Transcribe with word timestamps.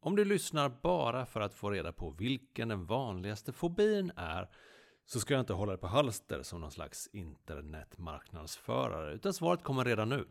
Om 0.00 0.16
du 0.16 0.24
lyssnar 0.24 0.68
bara 0.68 1.26
för 1.26 1.40
att 1.40 1.54
få 1.54 1.70
reda 1.70 1.92
på 1.92 2.10
vilken 2.10 2.68
den 2.68 2.86
vanligaste 2.86 3.52
fobin 3.52 4.12
är 4.16 4.48
så 5.04 5.20
ska 5.20 5.34
jag 5.34 5.40
inte 5.40 5.52
hålla 5.52 5.72
dig 5.72 5.80
på 5.80 5.86
halster 5.86 6.42
som 6.42 6.60
någon 6.60 6.70
slags 6.70 7.08
internetmarknadsförare, 7.12 9.14
utan 9.14 9.34
svaret 9.34 9.62
kommer 9.62 9.84
redan 9.84 10.08
nu. 10.08 10.28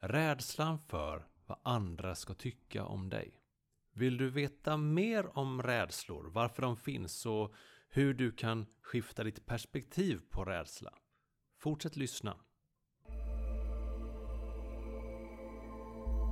Rädslan 0.00 0.78
för 0.78 1.26
vad 1.46 1.58
andra 1.62 2.14
ska 2.14 2.34
tycka 2.34 2.84
om 2.84 3.08
dig. 3.08 3.40
Vill 3.92 4.16
du 4.16 4.30
veta 4.30 4.76
mer 4.76 5.38
om 5.38 5.62
rädslor, 5.62 6.30
varför 6.30 6.62
de 6.62 6.76
finns 6.76 7.26
och 7.26 7.54
hur 7.88 8.14
du 8.14 8.32
kan 8.32 8.66
skifta 8.82 9.24
ditt 9.24 9.46
perspektiv 9.46 10.20
på 10.30 10.44
rädsla? 10.44 10.94
Fortsätt 11.58 11.96
lyssna. 11.96 12.36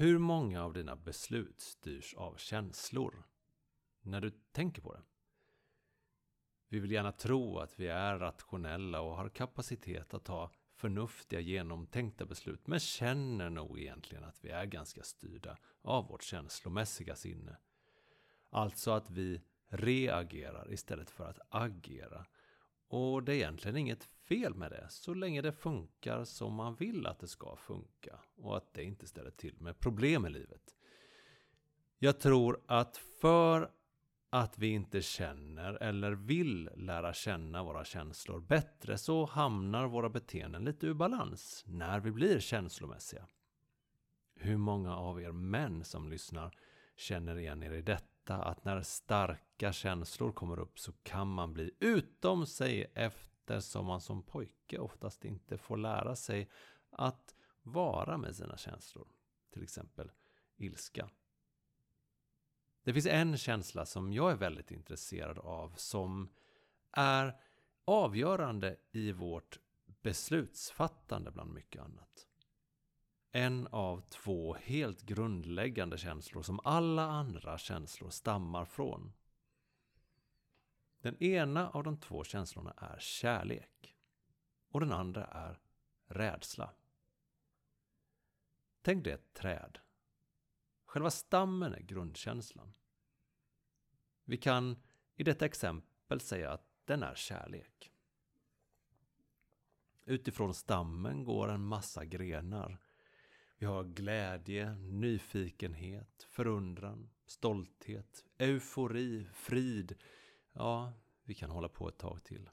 Hur 0.00 0.18
många 0.18 0.64
av 0.64 0.72
dina 0.72 0.96
beslut 0.96 1.60
styrs 1.60 2.14
av 2.14 2.36
känslor? 2.36 3.24
När 4.02 4.20
du 4.20 4.30
tänker 4.30 4.82
på 4.82 4.92
det. 4.92 5.02
Vi 6.68 6.78
vill 6.78 6.90
gärna 6.90 7.12
tro 7.12 7.58
att 7.58 7.80
vi 7.80 7.88
är 7.88 8.18
rationella 8.18 9.00
och 9.00 9.16
har 9.16 9.28
kapacitet 9.28 10.14
att 10.14 10.24
ta 10.24 10.50
förnuftiga, 10.74 11.40
genomtänkta 11.40 12.26
beslut, 12.26 12.66
men 12.66 12.80
känner 12.80 13.50
nog 13.50 13.78
egentligen 13.78 14.24
att 14.24 14.44
vi 14.44 14.50
är 14.50 14.64
ganska 14.64 15.02
styrda 15.02 15.58
av 15.82 16.08
vårt 16.08 16.22
känslomässiga 16.22 17.16
sinne. 17.16 17.56
Alltså 18.50 18.90
att 18.90 19.10
vi 19.10 19.40
reagerar 19.68 20.72
istället 20.72 21.10
för 21.10 21.24
att 21.24 21.40
agera. 21.48 22.26
Och 22.88 23.22
det 23.22 23.32
är 23.32 23.36
egentligen 23.36 23.76
inget 23.76 24.08
fel 24.28 24.54
med 24.54 24.70
det, 24.70 24.86
så 24.90 25.14
länge 25.14 25.42
det 25.42 25.52
funkar 25.52 26.24
som 26.24 26.54
man 26.54 26.74
vill 26.74 27.06
att 27.06 27.20
det 27.20 27.28
ska 27.28 27.56
funka 27.56 28.20
och 28.36 28.56
att 28.56 28.74
det 28.74 28.84
inte 28.84 29.06
ställer 29.06 29.30
till 29.30 29.54
med 29.60 29.78
problem 29.78 30.26
i 30.26 30.30
livet. 30.30 30.74
Jag 31.98 32.20
tror 32.20 32.60
att 32.66 32.96
för 32.96 33.70
att 34.30 34.58
vi 34.58 34.68
inte 34.68 35.02
känner 35.02 35.74
eller 35.74 36.12
vill 36.12 36.70
lära 36.76 37.12
känna 37.12 37.62
våra 37.62 37.84
känslor 37.84 38.40
bättre 38.40 38.98
så 38.98 39.26
hamnar 39.26 39.86
våra 39.86 40.08
beteenden 40.08 40.64
lite 40.64 40.86
ur 40.86 40.94
balans 40.94 41.64
när 41.66 42.00
vi 42.00 42.10
blir 42.10 42.40
känslomässiga. 42.40 43.26
Hur 44.34 44.56
många 44.56 44.96
av 44.96 45.22
er 45.22 45.32
män 45.32 45.84
som 45.84 46.08
lyssnar 46.08 46.54
känner 46.96 47.36
igen 47.36 47.62
er 47.62 47.72
i 47.72 47.82
detta 47.82 48.34
att 48.36 48.64
när 48.64 48.82
starka 48.82 49.72
känslor 49.72 50.32
kommer 50.32 50.58
upp 50.58 50.78
så 50.78 50.92
kan 50.92 51.28
man 51.28 51.54
bli 51.54 51.70
utom 51.80 52.46
sig 52.46 52.92
som 53.60 53.86
man 53.86 54.00
som 54.00 54.22
pojke 54.22 54.78
oftast 54.78 55.24
inte 55.24 55.58
får 55.58 55.76
lära 55.76 56.16
sig 56.16 56.50
att 56.90 57.34
vara 57.62 58.18
med 58.18 58.36
sina 58.36 58.56
känslor. 58.56 59.08
Till 59.52 59.62
exempel 59.62 60.10
ilska. 60.56 61.10
Det 62.82 62.92
finns 62.92 63.06
en 63.06 63.36
känsla 63.36 63.86
som 63.86 64.12
jag 64.12 64.30
är 64.30 64.36
väldigt 64.36 64.70
intresserad 64.70 65.38
av 65.38 65.74
som 65.76 66.28
är 66.92 67.36
avgörande 67.84 68.76
i 68.92 69.12
vårt 69.12 69.58
beslutsfattande 70.02 71.30
bland 71.30 71.52
mycket 71.52 71.82
annat. 71.82 72.26
En 73.30 73.66
av 73.66 74.00
två 74.08 74.54
helt 74.54 75.02
grundläggande 75.02 75.98
känslor 75.98 76.42
som 76.42 76.60
alla 76.64 77.02
andra 77.02 77.58
känslor 77.58 78.10
stammar 78.10 78.64
från. 78.64 79.12
Den 81.00 81.22
ena 81.22 81.70
av 81.70 81.84
de 81.84 81.96
två 81.96 82.24
känslorna 82.24 82.74
är 82.76 82.98
kärlek 82.98 83.96
och 84.70 84.80
den 84.80 84.92
andra 84.92 85.24
är 85.24 85.60
rädsla. 86.06 86.74
Tänk 88.82 89.04
dig 89.04 89.12
ett 89.12 89.34
träd. 89.34 89.78
Själva 90.84 91.10
stammen 91.10 91.74
är 91.74 91.80
grundkänslan. 91.80 92.74
Vi 94.24 94.36
kan 94.36 94.76
i 95.16 95.24
detta 95.24 95.46
exempel 95.46 96.20
säga 96.20 96.50
att 96.50 96.68
den 96.84 97.02
är 97.02 97.14
kärlek. 97.14 97.92
Utifrån 100.04 100.54
stammen 100.54 101.24
går 101.24 101.48
en 101.48 101.64
massa 101.64 102.04
grenar. 102.04 102.78
Vi 103.58 103.66
har 103.66 103.84
glädje, 103.84 104.74
nyfikenhet, 104.74 106.26
förundran, 106.28 107.10
stolthet, 107.26 108.24
eufori, 108.38 109.28
frid. 109.34 109.94
Ja, 110.58 110.92
vi 111.24 111.34
kan 111.34 111.50
hålla 111.50 111.68
på 111.68 111.88
ett 111.88 111.98
tag 111.98 112.24
till. 112.24 112.50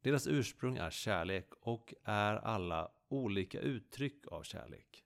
Deras 0.00 0.26
ursprung 0.26 0.76
är 0.76 0.90
kärlek 0.90 1.52
och 1.60 1.94
är 2.04 2.34
alla 2.34 2.92
olika 3.08 3.60
uttryck 3.60 4.26
av 4.26 4.42
kärlek. 4.42 5.04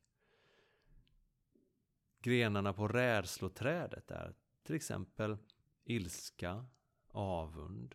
Grenarna 2.22 2.72
på 2.72 2.88
rädsloträdet 2.88 4.10
är 4.10 4.34
till 4.62 4.74
exempel 4.74 5.36
ilska, 5.84 6.66
avund, 7.08 7.94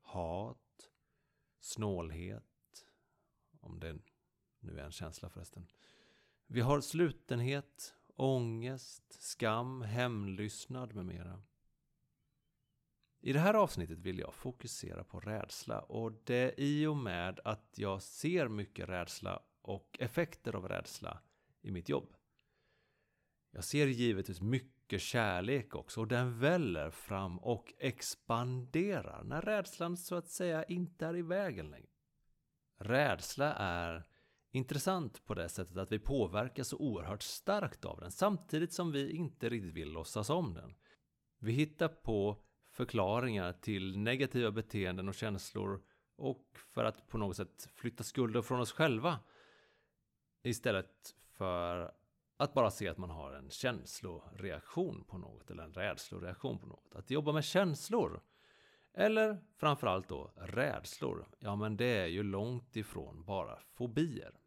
hat, 0.00 0.90
snålhet, 1.60 2.86
om 3.60 3.80
det 3.80 3.98
nu 4.60 4.80
är 4.80 4.84
en 4.84 4.92
känsla 4.92 5.30
förresten. 5.30 5.66
Vi 6.46 6.60
har 6.60 6.80
slutenhet, 6.80 7.94
ångest, 8.16 9.22
skam, 9.22 9.82
hämndlystnad 9.82 10.94
med 10.94 11.06
mera. 11.06 11.42
I 13.20 13.32
det 13.32 13.40
här 13.40 13.54
avsnittet 13.54 13.98
vill 13.98 14.18
jag 14.18 14.34
fokusera 14.34 15.04
på 15.04 15.20
rädsla 15.20 15.80
och 15.80 16.12
det 16.24 16.54
i 16.56 16.86
och 16.86 16.96
med 16.96 17.40
att 17.44 17.74
jag 17.76 18.02
ser 18.02 18.48
mycket 18.48 18.88
rädsla 18.88 19.42
och 19.62 19.96
effekter 20.00 20.56
av 20.56 20.68
rädsla 20.68 21.20
i 21.62 21.70
mitt 21.70 21.88
jobb. 21.88 22.16
Jag 23.50 23.64
ser 23.64 23.86
givetvis 23.86 24.40
mycket 24.40 25.00
kärlek 25.00 25.74
också 25.74 26.00
och 26.00 26.08
den 26.08 26.38
väller 26.38 26.90
fram 26.90 27.38
och 27.38 27.74
expanderar 27.78 29.24
när 29.24 29.42
rädslan 29.42 29.96
så 29.96 30.14
att 30.14 30.28
säga 30.28 30.64
inte 30.64 31.06
är 31.06 31.16
i 31.16 31.22
vägen 31.22 31.70
längre. 31.70 31.88
Rädsla 32.78 33.54
är 33.54 34.06
intressant 34.50 35.26
på 35.26 35.34
det 35.34 35.48
sättet 35.48 35.76
att 35.76 35.92
vi 35.92 35.98
påverkas 35.98 36.68
så 36.68 36.76
oerhört 36.76 37.22
starkt 37.22 37.84
av 37.84 38.00
den 38.00 38.10
samtidigt 38.10 38.72
som 38.72 38.92
vi 38.92 39.10
inte 39.10 39.48
riktigt 39.48 39.74
vill 39.74 39.92
låtsas 39.92 40.30
om 40.30 40.54
den. 40.54 40.74
Vi 41.38 41.52
hittar 41.52 41.88
på 41.88 42.45
förklaringar 42.76 43.52
till 43.52 43.98
negativa 43.98 44.50
beteenden 44.50 45.08
och 45.08 45.14
känslor 45.14 45.82
och 46.16 46.58
för 46.68 46.84
att 46.84 47.08
på 47.08 47.18
något 47.18 47.36
sätt 47.36 47.68
flytta 47.74 48.04
skulden 48.04 48.42
från 48.42 48.60
oss 48.60 48.72
själva 48.72 49.18
istället 50.42 51.16
för 51.30 51.92
att 52.36 52.54
bara 52.54 52.70
se 52.70 52.88
att 52.88 52.98
man 52.98 53.10
har 53.10 53.32
en 53.32 53.50
känsloreaktion 53.50 55.04
på 55.04 55.18
något 55.18 55.50
eller 55.50 55.62
en 55.62 55.72
rädsloreaktion 55.72 56.58
på 56.58 56.66
något. 56.66 56.94
Att 56.94 57.10
jobba 57.10 57.32
med 57.32 57.44
känslor 57.44 58.20
eller 58.94 59.38
framförallt 59.56 60.08
då 60.08 60.32
rädslor. 60.36 61.28
Ja, 61.38 61.56
men 61.56 61.76
det 61.76 61.98
är 61.98 62.06
ju 62.06 62.22
långt 62.22 62.76
ifrån 62.76 63.24
bara 63.24 63.58
fobier. 63.74 64.40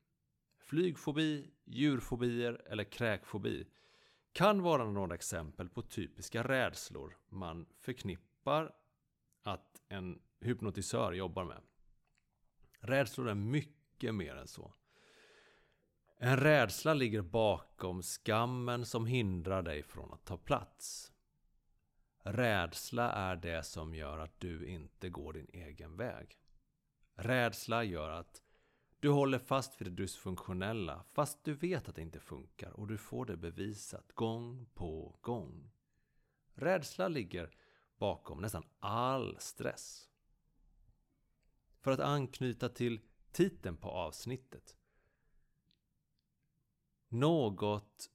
Flygfobi, 0.58 1.52
djurfobier 1.66 2.62
eller 2.66 2.84
kräkfobi 2.84 3.68
kan 4.32 4.62
vara 4.62 4.86
några 4.86 5.16
exempel 5.16 5.70
på 5.70 5.82
typiska 5.82 6.44
rädslor 6.44 7.18
man 7.30 7.66
förknippar 7.80 8.76
att 9.44 9.82
en 9.90 10.22
hypnotisör 10.40 11.14
jobbar 11.14 11.44
med. 11.44 11.62
Rädslor 12.80 13.30
är 13.30 13.36
mycket 13.36 14.16
mer 14.16 14.36
än 14.36 14.48
så. 14.48 14.74
En 16.18 16.38
rädsla 16.38 16.94
ligger 16.94 17.22
bakom 17.22 18.02
skammen 18.02 18.86
som 18.86 19.06
hindrar 19.06 19.62
dig 19.62 19.84
från 19.84 20.14
att 20.14 20.26
ta 20.26 20.38
plats. 20.38 21.12
Rädsla 22.24 23.12
är 23.12 23.36
det 23.36 23.64
som 23.64 23.96
gör 23.96 24.18
att 24.18 24.40
du 24.40 24.68
inte 24.68 25.10
går 25.10 25.34
din 25.34 25.50
egen 25.54 25.98
väg. 25.98 26.38
Rädsla 27.16 27.84
gör 27.84 28.10
att 28.10 28.42
du 29.00 29.10
håller 29.10 29.40
fast 29.40 29.82
vid 29.82 29.88
det 29.88 29.96
dysfunktionella 29.96 31.04
fast 31.12 31.44
du 31.44 31.54
vet 31.54 31.90
att 31.90 31.96
det 31.96 32.02
inte 32.02 32.20
funkar 32.20 32.72
och 32.72 32.88
du 32.88 32.98
får 32.98 33.26
det 33.26 33.38
bevisat 33.38 34.14
gång 34.14 34.66
på 34.74 35.18
gång. 35.22 35.72
Rädsla 36.54 37.08
ligger 37.08 37.56
bakom 37.98 38.42
nästan 38.42 38.64
all 38.80 39.38
stress. 39.40 40.10
För 41.80 41.92
att 41.92 42.00
anknyta 42.00 42.70
till 42.70 43.02
titeln 43.32 43.78
på 43.78 43.90
avsnittet. 43.90 44.78
Något 47.08 48.10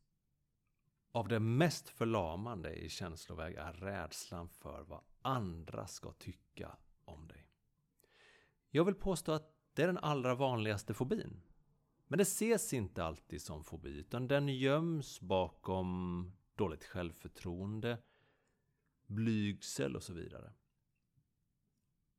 av 1.12 1.28
det 1.28 1.40
mest 1.40 1.88
förlamande 1.88 2.74
i 2.74 2.88
känsloväg 2.88 3.54
är 3.54 3.72
rädslan 3.72 4.48
för 4.48 4.82
vad 4.82 5.04
andra 5.22 5.86
ska 5.86 6.12
tycka 6.12 6.76
om 7.04 7.28
dig. 7.28 7.48
Jag 8.70 8.84
vill 8.84 8.94
påstå 8.94 9.32
att 9.32 9.53
det 9.74 9.82
är 9.82 9.86
den 9.86 9.98
allra 9.98 10.34
vanligaste 10.34 10.94
fobin. 10.94 11.40
Men 12.06 12.18
det 12.18 12.22
ses 12.22 12.72
inte 12.72 13.04
alltid 13.04 13.42
som 13.42 13.64
fobi, 13.64 13.98
utan 13.98 14.28
den 14.28 14.48
göms 14.48 15.20
bakom 15.20 16.32
dåligt 16.54 16.84
självförtroende, 16.84 17.98
blygsel 19.06 19.96
och 19.96 20.02
så 20.02 20.12
vidare. 20.12 20.52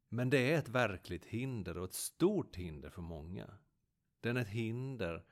Men 0.09 0.29
det 0.29 0.53
är 0.53 0.59
ett 0.59 0.69
verkligt 0.69 1.25
hinder 1.25 1.77
och 1.77 1.85
ett 1.85 1.93
stort 1.93 2.55
hinder 2.55 2.89
för 2.89 3.01
många. 3.01 3.57
Den 4.19 4.37
är 4.37 4.41
ett 4.41 4.47
hinder 4.47 5.25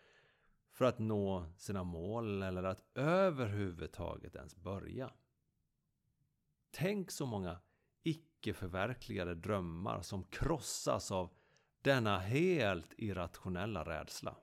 för 0.72 0.86
att 0.86 1.00
nå 1.00 1.46
sina 1.58 1.84
mål 1.84 2.44
eller 2.44 2.64
att 2.64 2.98
överhuvudtaget 2.98 4.36
ens 4.36 4.56
börja. 4.56 5.14
Tänk 6.72 7.12
så 7.12 7.26
många 7.26 7.60
icke-förverkligade 8.04 9.36
drömmar 9.36 10.02
som 10.02 10.24
krossas 10.24 11.12
av 11.12 11.34
denna 11.84 12.20
helt 12.20 12.94
irrationella 12.98 13.84
rädsla. 13.84 14.36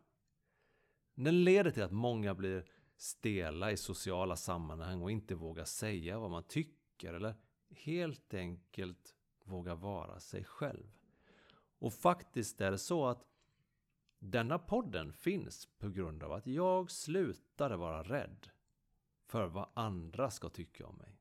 Den 1.15 1.45
leder 1.45 1.71
till 1.71 1.83
att 1.83 1.93
många 1.93 2.35
blir 2.35 2.65
stela 2.97 3.73
i 3.73 3.77
sociala 3.77 4.37
sammanhang 4.37 5.03
och 5.03 5.11
inte 5.11 5.35
vågar 5.35 5.65
säga 5.65 6.19
vad 6.19 6.31
man 6.31 6.43
tycker 6.43 7.15
eller 7.15 7.35
helt 7.71 8.35
enkelt 8.35 9.15
våga 9.45 9.75
vara 9.75 10.21
sig 10.21 10.45
själv. 10.45 10.87
Och 11.79 11.95
faktiskt 11.95 12.61
är 12.61 12.71
det 12.71 12.79
så 12.79 13.07
att 13.07 13.25
denna 14.19 14.59
podden 14.59 15.13
finns 15.13 15.69
på 15.79 15.89
grund 15.89 16.23
av 16.23 16.33
att 16.33 16.47
jag 16.47 16.91
slutade 16.91 17.77
vara 17.77 18.03
rädd 18.03 18.49
för 19.27 19.47
vad 19.47 19.69
andra 19.75 20.31
ska 20.31 20.49
tycka 20.49 20.87
om 20.87 20.97
mig. 20.97 21.21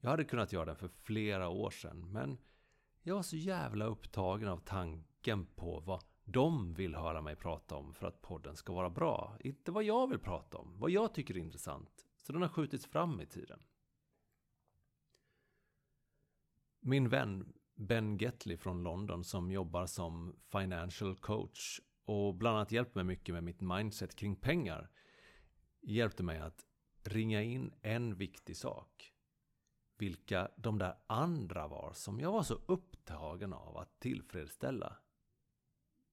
Jag 0.00 0.10
hade 0.10 0.24
kunnat 0.24 0.52
göra 0.52 0.64
den 0.64 0.76
för 0.76 0.88
flera 0.88 1.48
år 1.48 1.70
sedan, 1.70 2.12
men 2.12 2.38
jag 3.08 3.14
var 3.14 3.22
så 3.22 3.36
jävla 3.36 3.84
upptagen 3.84 4.48
av 4.48 4.58
tanken 4.58 5.46
på 5.46 5.80
vad 5.80 6.04
de 6.24 6.74
vill 6.74 6.94
höra 6.94 7.22
mig 7.22 7.36
prata 7.36 7.76
om 7.76 7.94
för 7.94 8.06
att 8.06 8.22
podden 8.22 8.56
ska 8.56 8.72
vara 8.72 8.90
bra. 8.90 9.36
Inte 9.40 9.72
vad 9.72 9.84
jag 9.84 10.06
vill 10.06 10.18
prata 10.18 10.58
om, 10.58 10.78
vad 10.78 10.90
jag 10.90 11.14
tycker 11.14 11.34
är 11.36 11.38
intressant. 11.38 12.06
Så 12.16 12.32
den 12.32 12.42
har 12.42 12.48
skjutits 12.48 12.86
fram 12.86 13.20
i 13.20 13.26
tiden. 13.26 13.60
Min 16.80 17.08
vän 17.08 17.52
Ben 17.74 18.18
Getley 18.18 18.56
från 18.56 18.82
London 18.82 19.24
som 19.24 19.50
jobbar 19.50 19.86
som 19.86 20.36
financial 20.52 21.16
coach 21.16 21.80
och 22.04 22.34
bland 22.34 22.56
annat 22.56 22.72
hjälper 22.72 22.94
mig 22.94 23.04
mycket 23.04 23.34
med 23.34 23.44
mitt 23.44 23.60
mindset 23.60 24.16
kring 24.16 24.36
pengar 24.36 24.90
hjälpte 25.82 26.22
mig 26.22 26.38
att 26.38 26.64
ringa 27.02 27.42
in 27.42 27.72
en 27.82 28.16
viktig 28.16 28.56
sak. 28.56 29.12
Vilka 29.98 30.50
de 30.56 30.78
där 30.78 30.94
andra 31.06 31.68
var 31.68 31.92
som 31.92 32.20
jag 32.20 32.32
var 32.32 32.42
så 32.42 32.54
upptagen 32.54 32.97
av 33.16 33.76
att 33.76 34.00
tillfredsställa. 34.00 34.96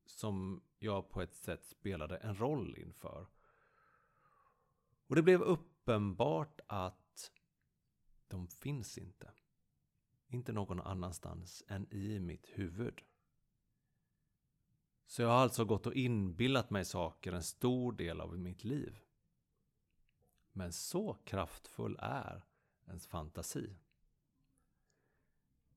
Som 0.05 0.63
jag 0.79 1.09
på 1.09 1.21
ett 1.21 1.33
sätt 1.33 1.65
spelade 1.65 2.17
en 2.17 2.35
roll 2.35 2.77
inför. 2.77 3.27
Och 5.07 5.15
det 5.15 5.21
blev 5.21 5.41
uppenbart 5.41 6.59
att 6.67 7.31
de 8.27 8.47
finns 8.47 8.97
inte. 8.97 9.31
Inte 10.27 10.53
någon 10.53 10.81
annanstans 10.81 11.63
än 11.67 11.93
i 11.93 12.19
mitt 12.19 12.45
huvud. 12.53 13.01
Så 15.05 15.21
jag 15.21 15.29
har 15.29 15.35
alltså 15.35 15.65
gått 15.65 15.87
och 15.87 15.93
inbillat 15.93 16.69
mig 16.69 16.85
saker 16.85 17.33
en 17.33 17.43
stor 17.43 17.91
del 17.91 18.21
av 18.21 18.39
mitt 18.39 18.63
liv. 18.63 18.99
Men 20.51 20.73
så 20.73 21.13
kraftfull 21.13 21.97
är 21.99 22.45
ens 22.85 23.07
fantasi. 23.07 23.75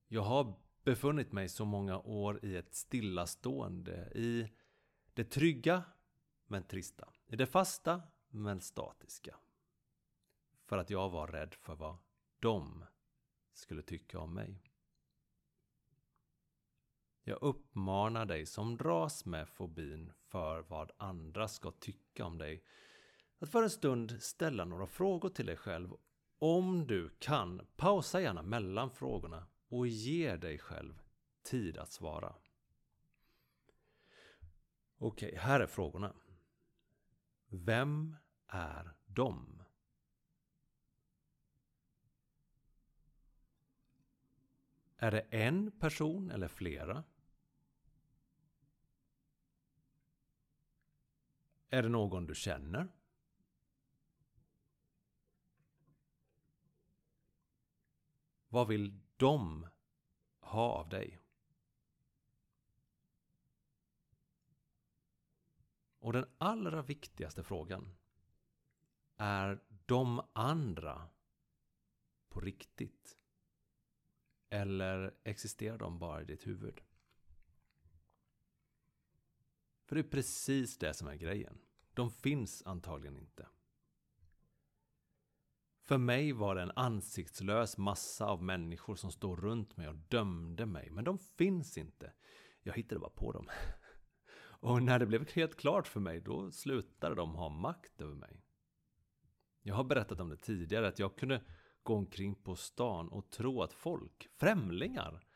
Jag 0.09 0.23
har 0.23 0.55
befunnit 0.89 1.33
mig 1.33 1.49
så 1.49 1.65
många 1.65 1.99
år 1.99 2.45
i 2.45 2.57
ett 2.57 2.75
stillastående, 2.75 4.13
i 4.15 4.53
det 5.15 5.25
trygga 5.25 5.83
men 6.47 6.63
trista, 6.63 7.09
i 7.27 7.37
det 7.37 7.47
fasta 7.47 8.03
men 8.29 8.61
statiska. 8.61 9.37
För 10.65 10.79
att 10.79 10.91
jag 10.91 11.11
var 11.11 11.27
rädd 11.27 11.55
för 11.55 11.75
vad 11.75 11.97
de 12.39 12.85
skulle 13.53 13.83
tycka 13.83 14.19
om 14.19 14.35
mig. 14.35 14.63
Jag 17.23 17.43
uppmanar 17.43 18.27
dig 18.27 18.47
som 18.47 18.77
dras 18.77 19.25
med 19.25 19.49
fobin 19.49 20.13
för 20.29 20.61
vad 20.61 20.91
andra 20.97 21.49
ska 21.49 21.71
tycka 21.71 22.25
om 22.25 22.39
dig 22.39 22.65
att 23.39 23.51
för 23.51 23.63
en 23.63 23.71
stund 23.71 24.23
ställa 24.23 24.65
några 24.65 24.87
frågor 24.87 25.29
till 25.29 25.47
dig 25.47 25.57
själv. 25.57 25.97
Om 26.39 26.87
du 26.87 27.11
kan, 27.19 27.67
pausa 27.77 28.21
gärna 28.21 28.43
mellan 28.43 28.91
frågorna 28.91 29.47
och 29.69 29.87
ger 29.87 30.37
dig 30.37 30.59
själv 30.59 31.03
tid 31.43 31.79
att 31.79 31.93
svara. 31.93 32.35
Okej, 34.97 35.37
här 35.37 35.61
är 35.61 35.67
frågorna. 35.67 36.15
Vem 37.47 38.17
är 38.47 38.95
de? 39.07 39.63
Är 44.97 45.11
det 45.11 45.21
en 45.21 45.71
person 45.71 46.31
eller 46.31 46.49
flera? 46.49 47.05
Är 51.71 51.83
det 51.83 51.89
någon 51.89 52.27
du 52.27 52.35
känner? 52.35 52.89
Vad 58.49 58.69
vill 58.69 59.08
de 59.19 59.67
ha 60.41 60.73
av 60.73 60.89
dig? 60.89 61.21
Och 65.99 66.13
den 66.13 66.27
allra 66.39 66.83
viktigaste 66.83 67.43
frågan. 67.43 67.95
Är 69.17 69.65
de 69.87 70.23
andra 70.33 71.09
på 72.29 72.41
riktigt? 72.41 73.19
Eller 74.51 75.15
existerar 75.25 75.79
de 75.79 75.99
bara 75.99 76.23
i 76.23 76.25
ditt 76.25 76.47
huvud? 76.47 76.81
För 79.85 79.97
det 79.97 80.01
är 80.01 80.11
precis 80.11 80.79
det 80.79 80.95
som 80.95 81.09
är 81.09 81.15
grejen. 81.15 81.59
De 81.95 82.11
finns 82.11 82.63
antagligen 82.67 83.17
inte. 83.17 83.49
För 85.89 85.99
mig 85.99 86.33
var 86.33 86.55
det 86.55 86.63
en 86.63 86.73
ansiktslös 86.77 87.79
massa 87.79 88.27
av 88.27 88.43
människor 88.43 88.97
som 88.97 89.13
stod 89.13 89.43
runt 89.43 89.77
mig 89.77 89.89
och 89.89 89.95
dömde 89.95 90.67
mig. 90.67 90.91
Men 90.91 91.05
de 91.05 91.19
finns 91.19 91.79
inte. 91.79 92.13
Jag 92.63 92.75
hittade 92.75 92.99
bara 92.99 93.11
på 93.11 93.33
dem. 93.33 93.49
Och 94.61 94.83
när 94.83 94.99
det 94.99 95.07
blev 95.07 95.31
helt 95.31 95.57
klart 95.57 95.87
för 95.87 96.01
mig, 96.01 96.21
då 96.21 96.51
slutade 96.51 97.15
de 97.15 97.35
ha 97.35 97.49
makt 97.49 98.01
över 98.01 98.15
mig. 98.15 98.45
Jag 99.63 99.75
har 99.75 99.85
berättat 99.85 100.21
om 100.21 100.29
det 100.29 100.37
tidigare, 100.37 100.89
att 100.89 100.99
jag 100.99 101.17
kunde 101.17 101.45
gå 101.83 101.95
omkring 101.95 102.35
på 102.35 102.57
stan 102.57 103.09
och 103.09 103.31
tro 103.31 103.63
att 103.63 103.73
folk, 103.73 104.29
främlingar, 104.37 105.27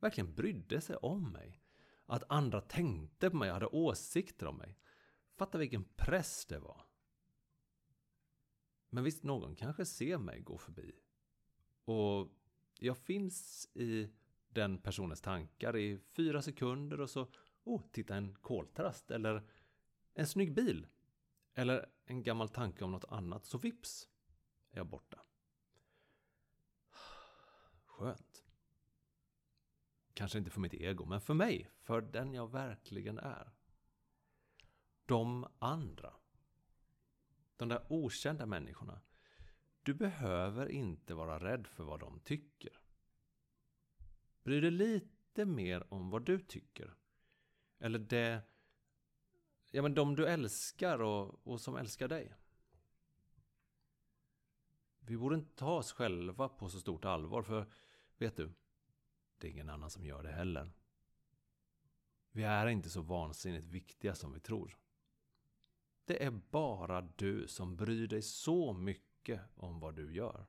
verkligen 0.00 0.34
brydde 0.34 0.80
sig 0.80 0.96
om 0.96 1.32
mig. 1.32 1.62
Att 2.06 2.24
andra 2.28 2.60
tänkte 2.60 3.30
på 3.30 3.36
mig 3.36 3.50
och 3.50 3.54
hade 3.54 3.66
åsikter 3.66 4.46
om 4.46 4.56
mig. 4.56 4.78
Fatta 5.36 5.58
vilken 5.58 5.84
press 5.84 6.46
det 6.46 6.58
var. 6.58 6.87
Men 8.90 9.04
visst, 9.04 9.22
någon 9.22 9.56
kanske 9.56 9.84
ser 9.84 10.18
mig 10.18 10.40
gå 10.40 10.58
förbi. 10.58 10.92
Och 11.84 12.28
jag 12.78 12.98
finns 12.98 13.68
i 13.74 14.08
den 14.48 14.78
personens 14.78 15.20
tankar 15.20 15.76
i 15.76 15.98
fyra 15.98 16.42
sekunder 16.42 17.00
och 17.00 17.10
så, 17.10 17.26
oh, 17.64 17.82
titta 17.92 18.16
en 18.16 18.34
koltrast 18.34 19.10
eller 19.10 19.42
en 20.14 20.26
snygg 20.26 20.54
bil. 20.54 20.86
Eller 21.54 21.86
en 22.04 22.22
gammal 22.22 22.48
tanke 22.48 22.84
om 22.84 22.92
något 22.92 23.04
annat, 23.04 23.44
så 23.44 23.58
vips 23.58 24.08
är 24.70 24.76
jag 24.76 24.86
borta. 24.86 25.22
Skönt. 27.84 28.44
Kanske 30.14 30.38
inte 30.38 30.50
för 30.50 30.60
mitt 30.60 30.74
ego, 30.74 31.04
men 31.04 31.20
för 31.20 31.34
mig, 31.34 31.70
för 31.80 32.00
den 32.00 32.34
jag 32.34 32.52
verkligen 32.52 33.18
är. 33.18 33.52
De 35.06 35.46
andra. 35.58 36.14
De 37.58 37.68
där 37.68 37.86
okända 37.88 38.46
människorna. 38.46 39.00
Du 39.82 39.94
behöver 39.94 40.68
inte 40.68 41.14
vara 41.14 41.38
rädd 41.38 41.66
för 41.66 41.84
vad 41.84 42.00
de 42.00 42.20
tycker. 42.20 42.80
Bry 44.42 44.60
dig 44.60 44.70
lite 44.70 45.44
mer 45.44 45.92
om 45.94 46.10
vad 46.10 46.24
du 46.24 46.40
tycker. 46.40 46.94
Eller 47.78 47.98
det... 47.98 48.42
Ja, 49.70 49.82
men 49.82 49.94
de 49.94 50.16
du 50.16 50.26
älskar 50.26 51.02
och, 51.02 51.46
och 51.46 51.60
som 51.60 51.76
älskar 51.76 52.08
dig. 52.08 52.34
Vi 55.00 55.16
borde 55.16 55.36
inte 55.36 55.56
ta 55.56 55.76
oss 55.76 55.92
själva 55.92 56.48
på 56.48 56.68
så 56.68 56.80
stort 56.80 57.04
allvar, 57.04 57.42
för 57.42 57.72
vet 58.18 58.36
du? 58.36 58.52
Det 59.38 59.46
är 59.46 59.50
ingen 59.50 59.70
annan 59.70 59.90
som 59.90 60.04
gör 60.04 60.22
det 60.22 60.32
heller. 60.32 60.72
Vi 62.30 62.42
är 62.42 62.66
inte 62.66 62.90
så 62.90 63.02
vansinnigt 63.02 63.66
viktiga 63.66 64.14
som 64.14 64.32
vi 64.32 64.40
tror. 64.40 64.78
Det 66.08 66.24
är 66.24 66.30
bara 66.30 67.00
du 67.00 67.48
som 67.48 67.76
bryr 67.76 68.06
dig 68.06 68.22
så 68.22 68.72
mycket 68.72 69.40
om 69.54 69.80
vad 69.80 69.94
du 69.96 70.14
gör. 70.14 70.46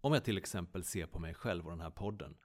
Om 0.00 0.12
jag 0.12 0.24
till 0.24 0.38
exempel 0.38 0.84
ser 0.84 1.06
på 1.06 1.18
mig 1.18 1.34
själv 1.34 1.64
och 1.64 1.70
den 1.70 1.80
här 1.80 1.90
podden. 1.90 2.36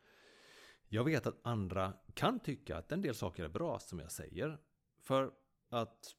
Jag 0.88 1.04
vet 1.04 1.28
att 1.28 1.40
andra 1.44 1.94
kan 2.14 2.40
tycka 2.40 2.78
att 2.78 2.92
en 2.92 3.02
del 3.02 3.16
saker 3.16 3.44
är 3.44 3.50
bra 3.50 3.80
som 3.80 4.00
jag 4.00 4.12
säger. 4.12 4.62
För 5.00 5.34
att 5.70 6.16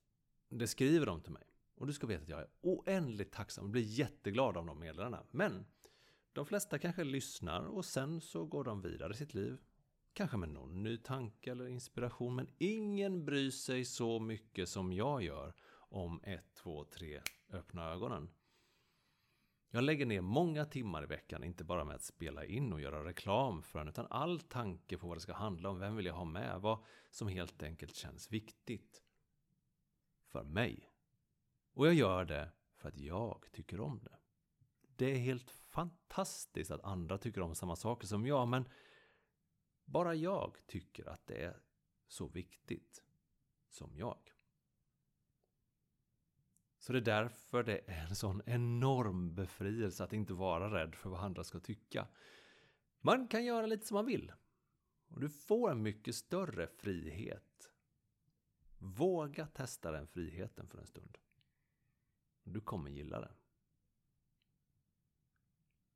det 0.49 0.67
skriver 0.67 1.07
de 1.07 1.21
till 1.21 1.33
mig. 1.33 1.47
Och 1.75 1.87
du 1.87 1.93
ska 1.93 2.07
veta 2.07 2.23
att 2.23 2.29
jag 2.29 2.41
är 2.41 2.49
oändligt 2.61 3.33
tacksam 3.33 3.65
och 3.65 3.71
blir 3.71 3.83
jätteglad 3.83 4.57
av 4.57 4.67
de 4.67 4.79
meddelandena. 4.79 5.27
Men 5.31 5.67
de 6.33 6.47
flesta 6.47 6.79
kanske 6.79 7.05
lyssnar 7.05 7.65
och 7.65 7.85
sen 7.85 8.21
så 8.21 8.45
går 8.45 8.65
de 8.65 8.83
vidare 8.83 9.13
i 9.13 9.17
sitt 9.17 9.35
liv. 9.35 9.59
Kanske 10.13 10.37
med 10.37 10.49
någon 10.49 10.83
ny 10.83 10.97
tanke 10.97 11.51
eller 11.51 11.67
inspiration. 11.67 12.35
Men 12.35 12.49
ingen 12.59 13.25
bryr 13.25 13.51
sig 13.51 13.85
så 13.85 14.19
mycket 14.19 14.69
som 14.69 14.93
jag 14.93 15.23
gör 15.23 15.55
om 15.75 16.21
ett, 16.25 16.55
två, 16.55 16.85
tre 16.85 17.21
öppna 17.51 17.91
ögonen. 17.91 18.31
Jag 19.71 19.85
lägger 19.85 20.07
ner 20.07 20.21
många 20.21 20.65
timmar 20.65 21.03
i 21.03 21.07
veckan, 21.07 21.45
inte 21.45 21.65
bara 21.65 21.85
med 21.85 21.95
att 21.95 22.03
spela 22.03 22.45
in 22.45 22.73
och 22.73 22.81
göra 22.81 23.05
reklam 23.05 23.63
för 23.63 23.79
den, 23.79 23.89
utan 23.89 24.07
all 24.11 24.41
tanke 24.41 24.99
på 24.99 25.09
vad 25.09 25.17
det 25.17 25.21
ska 25.21 25.33
handla 25.33 25.71
om, 25.71 25.79
vem 25.79 25.97
vill 25.97 26.07
jag 26.07 26.15
ha 26.15 26.25
med, 26.25 26.61
vad 26.61 26.85
som 27.11 27.29
helt 27.29 27.63
enkelt 27.63 27.95
känns 27.95 28.33
viktigt. 28.33 29.03
För 30.25 30.45
mig. 30.45 30.93
Och 31.75 31.87
jag 31.87 31.95
gör 31.95 32.25
det 32.25 32.51
för 32.77 32.89
att 32.89 32.99
jag 32.99 33.45
tycker 33.53 33.81
om 33.81 34.01
det. 34.03 34.17
Det 34.97 35.13
är 35.13 35.19
helt 35.19 35.51
fantastiskt 35.51 36.71
att 36.71 36.85
andra 36.85 37.19
tycker 37.19 37.41
om 37.41 37.55
samma 37.55 37.77
saker 37.77 38.07
som 38.07 38.27
jag, 38.27 38.49
men 38.49 38.69
bara 39.85 40.15
jag 40.15 40.57
tycker 40.67 41.09
att 41.09 41.27
det 41.27 41.45
är 41.45 41.63
så 42.07 42.27
viktigt 42.27 43.03
som 43.69 43.97
jag. 43.97 44.33
Så 46.79 46.93
det 46.93 46.99
är 46.99 47.03
därför 47.03 47.63
det 47.63 47.79
är 47.87 48.07
en 48.07 48.17
sån 48.17 48.43
enorm 48.47 49.35
befrielse 49.35 50.05
att 50.05 50.13
inte 50.13 50.35
vara 50.35 50.75
rädd 50.75 50.95
för 50.95 51.11
vad 51.11 51.21
andra 51.21 51.45
ska 51.45 51.61
tycka. 51.61 52.09
Man 53.01 53.29
kan 53.29 53.45
göra 53.45 53.67
lite 53.67 53.87
som 53.87 53.95
man 53.95 54.07
vill. 54.07 54.33
Och 55.09 55.21
du 55.21 55.29
får 55.29 55.71
en 55.71 55.83
mycket 55.83 56.15
större 56.15 56.67
frihet. 56.67 57.73
Våga 58.79 59.47
testa 59.47 59.93
den 59.93 60.07
friheten 60.07 60.69
för 60.69 60.79
en 60.79 60.87
stund. 60.87 61.19
Du 62.43 62.61
kommer 62.61 62.91
gilla 62.91 63.21
den. 63.21 63.35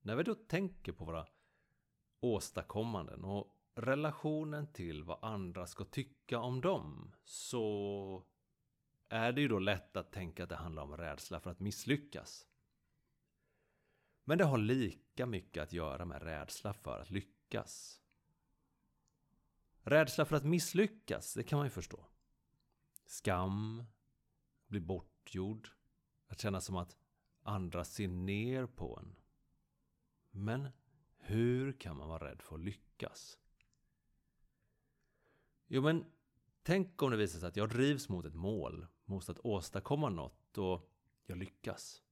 När 0.00 0.16
vi 0.16 0.22
då 0.22 0.34
tänker 0.34 0.92
på 0.92 1.04
våra 1.04 1.26
åstadkommanden 2.20 3.24
och 3.24 3.55
relationen 3.76 4.66
till 4.66 5.04
vad 5.04 5.24
andra 5.24 5.66
ska 5.66 5.84
tycka 5.84 6.38
om 6.38 6.60
dem 6.60 7.12
så 7.24 8.24
är 9.08 9.32
det 9.32 9.40
ju 9.40 9.48
då 9.48 9.58
lätt 9.58 9.96
att 9.96 10.12
tänka 10.12 10.42
att 10.42 10.48
det 10.48 10.56
handlar 10.56 10.82
om 10.82 10.96
rädsla 10.96 11.40
för 11.40 11.50
att 11.50 11.60
misslyckas. 11.60 12.46
Men 14.24 14.38
det 14.38 14.44
har 14.44 14.58
lika 14.58 15.26
mycket 15.26 15.62
att 15.62 15.72
göra 15.72 16.04
med 16.04 16.22
rädsla 16.22 16.74
för 16.74 17.00
att 17.00 17.10
lyckas. 17.10 18.00
Rädsla 19.82 20.24
för 20.24 20.36
att 20.36 20.44
misslyckas, 20.44 21.34
det 21.34 21.42
kan 21.42 21.56
man 21.56 21.66
ju 21.66 21.70
förstå. 21.70 22.06
Skam, 23.06 23.84
bli 24.66 24.80
bortgjord, 24.80 25.68
att 26.26 26.40
känna 26.40 26.60
som 26.60 26.76
att 26.76 26.96
andra 27.42 27.84
ser 27.84 28.08
ner 28.08 28.66
på 28.66 28.98
en. 28.98 29.16
Men 30.30 30.68
hur 31.16 31.72
kan 31.72 31.96
man 31.96 32.08
vara 32.08 32.30
rädd 32.30 32.42
för 32.42 32.54
att 32.54 32.60
lyckas? 32.60 33.38
Jo, 35.68 35.82
men 35.82 36.04
tänk 36.62 37.02
om 37.02 37.10
det 37.10 37.16
visar 37.16 37.38
sig 37.38 37.48
att 37.48 37.56
jag 37.56 37.68
drivs 37.68 38.08
mot 38.08 38.24
ett 38.24 38.34
mål, 38.34 38.86
mot 39.04 39.28
att 39.28 39.38
åstadkomma 39.38 40.08
något 40.08 40.58
och 40.58 40.92
jag 41.26 41.38
lyckas. 41.38 42.02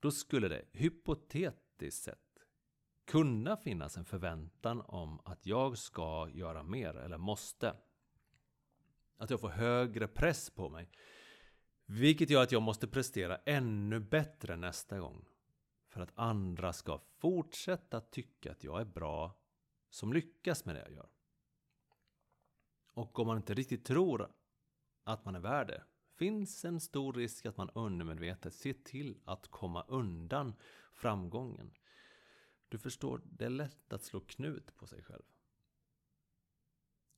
Då 0.00 0.10
skulle 0.10 0.48
det 0.48 0.64
hypotetiskt 0.72 2.02
sett 2.02 2.18
kunna 3.04 3.56
finnas 3.56 3.96
en 3.96 4.04
förväntan 4.04 4.80
om 4.80 5.20
att 5.24 5.46
jag 5.46 5.78
ska 5.78 6.28
göra 6.32 6.62
mer 6.62 6.94
eller 6.94 7.18
måste. 7.18 7.76
Att 9.16 9.30
jag 9.30 9.40
får 9.40 9.48
högre 9.48 10.08
press 10.08 10.50
på 10.50 10.68
mig. 10.68 10.90
Vilket 11.86 12.30
gör 12.30 12.42
att 12.42 12.52
jag 12.52 12.62
måste 12.62 12.88
prestera 12.88 13.36
ännu 13.36 14.00
bättre 14.00 14.56
nästa 14.56 14.98
gång. 14.98 15.24
För 15.88 16.00
att 16.00 16.12
andra 16.14 16.72
ska 16.72 17.00
fortsätta 17.18 18.00
tycka 18.00 18.52
att 18.52 18.64
jag 18.64 18.80
är 18.80 18.84
bra 18.84 19.40
som 19.90 20.12
lyckas 20.12 20.64
med 20.64 20.74
det 20.74 20.80
jag 20.80 20.92
gör. 20.92 21.08
Och 22.94 23.18
om 23.18 23.26
man 23.26 23.36
inte 23.36 23.54
riktigt 23.54 23.84
tror 23.84 24.32
att 25.04 25.24
man 25.24 25.34
är 25.34 25.40
värd 25.40 25.66
det 25.66 25.84
finns 26.16 26.64
en 26.64 26.80
stor 26.80 27.12
risk 27.12 27.46
att 27.46 27.56
man 27.56 27.70
undermedvetet 27.70 28.54
ser 28.54 28.72
till 28.72 29.18
att 29.24 29.48
komma 29.48 29.84
undan 29.88 30.54
framgången. 30.92 31.74
Du 32.68 32.78
förstår, 32.78 33.20
det 33.24 33.44
är 33.44 33.50
lätt 33.50 33.92
att 33.92 34.04
slå 34.04 34.20
knut 34.20 34.76
på 34.76 34.86
sig 34.86 35.02
själv. 35.02 35.22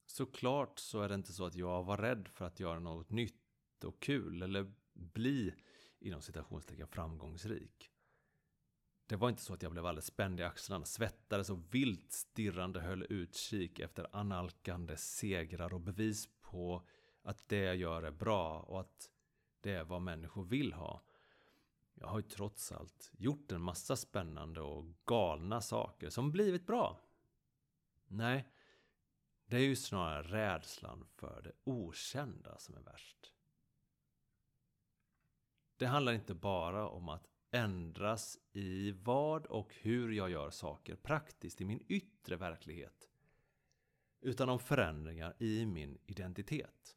Såklart 0.06 0.78
så 0.78 1.00
är 1.00 1.08
det 1.08 1.14
inte 1.14 1.32
så 1.32 1.46
att 1.46 1.54
jag 1.54 1.84
var 1.84 1.96
rädd 1.96 2.28
för 2.28 2.44
att 2.44 2.60
göra 2.60 2.78
något 2.78 3.10
nytt 3.10 3.84
och 3.84 4.00
kul 4.02 4.42
eller 4.42 4.72
bli 4.92 5.54
inom 5.98 6.22
citationstecken 6.22 6.88
framgångsrik. 6.88 7.90
Det 9.06 9.16
var 9.16 9.28
inte 9.28 9.42
så 9.42 9.54
att 9.54 9.62
jag 9.62 9.72
blev 9.72 9.86
alldeles 9.86 10.06
spänd 10.06 10.40
i 10.40 10.42
axlarna, 10.42 10.84
svettades 10.84 11.50
och 11.50 11.74
vilt 11.74 12.12
stirrande 12.12 12.80
höll 12.80 13.06
utkik 13.08 13.78
efter 13.78 14.06
analkande 14.12 14.96
segrar 14.96 15.74
och 15.74 15.80
bevis 15.80 16.28
på 16.40 16.86
att 17.22 17.48
det 17.48 17.56
jag 17.58 17.76
gör 17.76 18.02
är 18.02 18.10
bra 18.10 18.60
och 18.60 18.80
att 18.80 19.10
det 19.60 19.72
är 19.72 19.84
vad 19.84 20.02
människor 20.02 20.44
vill 20.44 20.72
ha. 20.72 21.02
Jag 21.94 22.06
har 22.06 22.18
ju 22.18 22.22
trots 22.28 22.72
allt 22.72 23.10
gjort 23.18 23.52
en 23.52 23.60
massa 23.60 23.96
spännande 23.96 24.60
och 24.60 24.84
galna 25.04 25.60
saker 25.60 26.10
som 26.10 26.32
blivit 26.32 26.66
bra. 26.66 27.00
Nej, 28.06 28.48
det 29.46 29.56
är 29.56 29.60
ju 29.60 29.76
snarare 29.76 30.22
rädslan 30.22 31.06
för 31.14 31.42
det 31.42 31.52
okända 31.64 32.58
som 32.58 32.74
är 32.74 32.80
värst. 32.80 33.32
Det 35.76 35.86
handlar 35.86 36.12
inte 36.12 36.34
bara 36.34 36.88
om 36.88 37.08
att 37.08 37.33
ändras 37.54 38.38
i 38.52 38.92
vad 38.92 39.46
och 39.46 39.74
hur 39.74 40.12
jag 40.12 40.30
gör 40.30 40.50
saker 40.50 40.96
praktiskt 40.96 41.60
i 41.60 41.64
min 41.64 41.84
yttre 41.88 42.36
verklighet. 42.36 43.10
Utan 44.20 44.48
om 44.48 44.58
förändringar 44.58 45.34
i 45.38 45.66
min 45.66 45.98
identitet. 46.06 46.96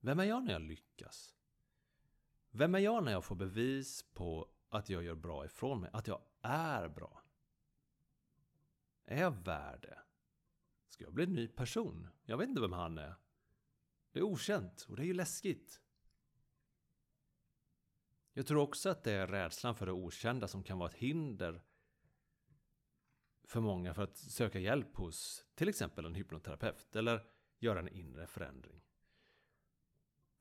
Vem 0.00 0.20
är 0.20 0.24
jag 0.24 0.44
när 0.44 0.52
jag 0.52 0.62
lyckas? 0.62 1.34
Vem 2.50 2.74
är 2.74 2.78
jag 2.78 3.04
när 3.04 3.12
jag 3.12 3.24
får 3.24 3.36
bevis 3.36 4.02
på 4.02 4.48
att 4.68 4.88
jag 4.90 5.04
gör 5.04 5.14
bra 5.14 5.44
ifrån 5.44 5.80
mig? 5.80 5.90
Att 5.92 6.06
jag 6.06 6.22
är 6.42 6.88
bra? 6.88 7.22
Är 9.04 9.20
jag 9.20 9.44
värd 9.44 9.82
det? 9.82 9.98
Ska 10.88 11.04
jag 11.04 11.14
bli 11.14 11.24
en 11.24 11.34
ny 11.34 11.48
person? 11.48 12.08
Jag 12.24 12.36
vet 12.36 12.48
inte 12.48 12.60
vem 12.60 12.72
han 12.72 12.98
är. 12.98 13.14
Det 14.12 14.18
är 14.18 14.22
okänt 14.22 14.86
och 14.88 14.96
det 14.96 15.02
är 15.02 15.06
ju 15.06 15.14
läskigt. 15.14 15.80
Jag 18.36 18.46
tror 18.46 18.62
också 18.62 18.90
att 18.90 19.04
det 19.04 19.12
är 19.12 19.26
rädslan 19.26 19.74
för 19.74 19.86
det 19.86 19.92
okända 19.92 20.48
som 20.48 20.62
kan 20.62 20.78
vara 20.78 20.88
ett 20.88 20.96
hinder 20.96 21.62
för 23.44 23.60
många 23.60 23.94
för 23.94 24.02
att 24.02 24.16
söka 24.16 24.58
hjälp 24.58 24.96
hos 24.96 25.44
till 25.54 25.68
exempel 25.68 26.04
en 26.04 26.14
hypnoterapeut 26.14 26.96
eller 26.96 27.26
göra 27.58 27.78
en 27.78 27.88
inre 27.88 28.26
förändring. 28.26 28.80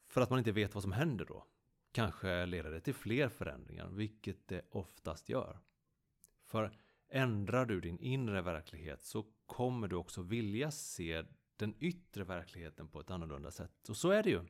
För 0.07 0.21
att 0.21 0.29
man 0.29 0.39
inte 0.39 0.51
vet 0.51 0.73
vad 0.73 0.83
som 0.83 0.91
händer 0.91 1.25
då. 1.25 1.45
Kanske 1.91 2.45
leder 2.45 2.71
det 2.71 2.81
till 2.81 2.93
fler 2.93 3.29
förändringar, 3.29 3.89
vilket 3.89 4.47
det 4.47 4.65
oftast 4.69 5.29
gör. 5.29 5.59
För 6.45 6.77
ändrar 7.09 7.65
du 7.65 7.81
din 7.81 7.99
inre 7.99 8.41
verklighet 8.41 9.03
så 9.03 9.25
kommer 9.45 9.87
du 9.87 9.95
också 9.95 10.21
vilja 10.21 10.71
se 10.71 11.23
den 11.55 11.75
yttre 11.79 12.23
verkligheten 12.23 12.87
på 12.87 12.99
ett 12.99 13.11
annorlunda 13.11 13.51
sätt. 13.51 13.89
Och 13.89 13.97
så 13.97 14.09
är 14.09 14.23
det 14.23 14.29
ju. 14.29 14.45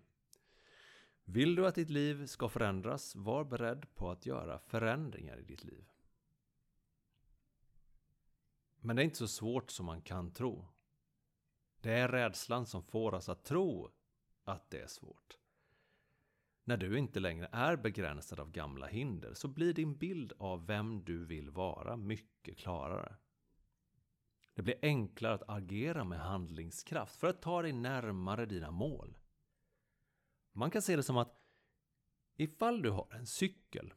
Vill 1.26 1.56
du 1.56 1.68
att 1.68 1.76
ditt 1.76 1.90
liv 1.90 2.26
ska 2.26 2.50
förändras, 2.50 3.16
var 3.16 3.44
beredd 3.44 3.96
på 3.96 4.12
att 4.12 4.26
göra 4.26 4.60
förändringar 4.60 5.40
i 5.40 5.44
ditt 5.44 5.64
liv. 5.64 5.86
Men 8.80 8.96
det 8.96 9.02
är 9.02 9.04
inte 9.04 9.18
så 9.18 9.28
svårt 9.28 9.72
som 9.72 9.86
man 9.86 10.02
kan 10.02 10.32
tro. 10.32 10.68
Det 11.82 11.92
är 11.92 12.08
rädslan 12.08 12.66
som 12.66 12.84
får 12.84 13.14
oss 13.14 13.30
att 13.30 13.44
tro 13.44 13.92
att 14.44 14.70
det 14.70 14.82
är 14.82 14.88
svårt. 14.88 15.38
När 16.64 16.78
du 16.78 16.98
inte 16.98 17.20
längre 17.20 17.50
är 17.52 17.76
begränsad 17.76 18.40
av 18.40 18.52
gamla 18.52 18.88
hinder 18.88 19.34
så 19.34 19.48
blir 19.48 19.74
din 19.74 19.98
bild 19.98 20.34
av 20.38 20.66
vem 20.66 21.04
du 21.06 21.26
vill 21.26 21.50
vara 21.50 21.98
mycket 21.98 22.58
klarare. 22.58 23.16
Det 24.54 24.62
blir 24.62 24.80
enklare 24.82 25.34
att 25.34 25.50
agera 25.50 26.04
med 26.04 26.20
handlingskraft 26.20 27.16
för 27.16 27.28
att 27.28 27.42
ta 27.42 27.62
dig 27.62 27.74
närmare 27.74 28.46
dina 28.46 28.72
mål. 28.72 29.18
Man 30.58 30.72
kan 30.72 30.82
se 30.82 30.96
det 30.96 31.04
som 31.04 31.18
att 31.18 31.42
ifall 32.36 32.82
du 32.82 32.90
har 32.90 33.08
en 33.12 33.28
cykel 33.28 33.94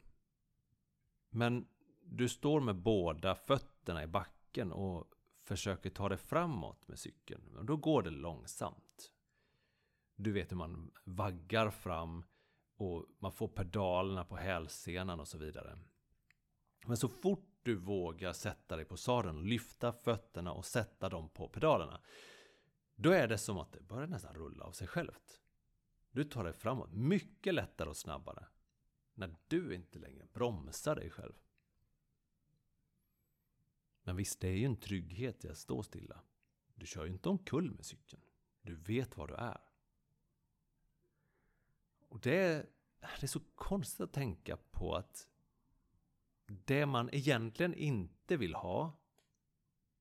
men 1.29 1.67
du 2.03 2.29
står 2.29 2.59
med 2.59 2.75
båda 2.75 3.35
fötterna 3.35 4.03
i 4.03 4.07
backen 4.07 4.71
och 4.71 5.11
försöker 5.43 5.89
ta 5.89 6.09
dig 6.09 6.17
framåt 6.17 6.87
med 6.87 6.99
cykeln, 6.99 7.65
då 7.65 7.77
går 7.77 8.03
det 8.03 8.09
långsamt. 8.09 9.11
Du 10.15 10.31
vet 10.31 10.51
hur 10.51 10.57
man 10.57 10.91
vaggar 11.03 11.69
fram 11.69 12.23
och 12.75 13.05
man 13.19 13.31
får 13.31 13.47
pedalerna 13.47 14.25
på 14.25 14.35
hälsenan 14.35 15.19
och 15.19 15.27
så 15.27 15.37
vidare. 15.37 15.79
Men 16.85 16.97
så 16.97 17.07
fort 17.07 17.59
du 17.63 17.75
vågar 17.75 18.33
sätta 18.33 18.75
dig 18.75 18.85
på 18.85 18.97
sadeln, 18.97 19.43
lyfta 19.43 19.93
fötterna 19.93 20.51
och 20.51 20.65
sätta 20.65 21.09
dem 21.09 21.29
på 21.29 21.49
pedalerna, 21.49 22.01
då 22.95 23.11
är 23.11 23.27
det 23.27 23.37
som 23.37 23.57
att 23.57 23.71
det 23.71 23.81
börjar 23.81 24.07
nästan 24.07 24.35
rulla 24.35 24.65
av 24.65 24.71
sig 24.71 24.87
självt. 24.87 25.41
Du 26.19 26.25
tar 26.25 26.43
dig 26.43 26.53
framåt 26.53 26.91
mycket 26.91 27.53
lättare 27.53 27.89
och 27.89 27.97
snabbare 27.97 28.47
när 29.13 29.35
du 29.47 29.75
inte 29.75 29.99
längre 29.99 30.27
bromsar 30.33 30.95
dig 30.95 31.09
själv. 31.09 31.33
Men 34.03 34.15
visst, 34.15 34.39
det 34.39 34.47
är 34.47 34.57
ju 34.57 34.65
en 34.65 34.75
trygghet 34.75 35.45
i 35.45 35.49
att 35.49 35.57
stå 35.57 35.83
stilla. 35.83 36.21
Du 36.75 36.85
kör 36.85 37.05
ju 37.05 37.11
inte 37.11 37.29
omkull 37.29 37.71
med 37.71 37.85
cykeln. 37.85 38.21
Du 38.61 38.75
vet 38.75 39.17
var 39.17 39.27
du 39.27 39.33
är. 39.35 39.61
Och 42.07 42.19
det 42.19 42.37
är, 42.37 42.69
det 42.99 43.23
är 43.23 43.27
så 43.27 43.41
konstigt 43.55 44.01
att 44.01 44.13
tänka 44.13 44.57
på 44.57 44.95
att 44.95 45.27
det 46.45 46.85
man 46.85 47.09
egentligen 47.13 47.73
inte 47.73 48.37
vill 48.37 48.55
ha 48.55 48.99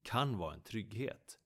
kan 0.02 0.38
vara 0.38 0.54
en 0.54 0.62
trygghet. 0.62 1.38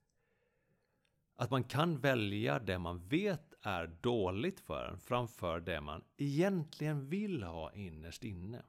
Att 1.35 1.51
man 1.51 1.65
kan 1.65 1.99
välja 1.99 2.59
det 2.59 2.79
man 2.79 3.09
vet 3.09 3.52
är 3.63 3.87
dåligt 3.87 4.61
för 4.61 4.85
en 4.85 4.99
framför 4.99 5.61
det 5.61 5.81
man 5.81 6.05
egentligen 6.17 7.09
vill 7.09 7.43
ha 7.43 7.73
innerst 7.73 8.25
inne. 8.25 8.63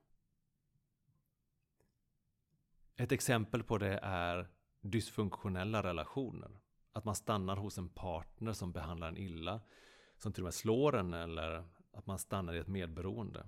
Ett 2.95 3.11
exempel 3.11 3.63
på 3.63 3.77
det 3.77 3.99
är 4.03 4.47
dysfunktionella 4.81 5.83
relationer. 5.83 6.59
Att 6.91 7.05
man 7.05 7.15
stannar 7.15 7.55
hos 7.55 7.77
en 7.77 7.89
partner 7.89 8.53
som 8.53 8.71
behandlar 8.71 9.07
en 9.07 9.17
illa, 9.17 9.61
som 10.17 10.33
till 10.33 10.43
och 10.43 10.45
med 10.45 10.53
slår 10.53 10.95
en 10.95 11.13
eller 11.13 11.63
att 11.91 12.05
man 12.05 12.19
stannar 12.19 12.53
i 12.53 12.57
ett 12.57 12.67
medberoende. 12.67 13.47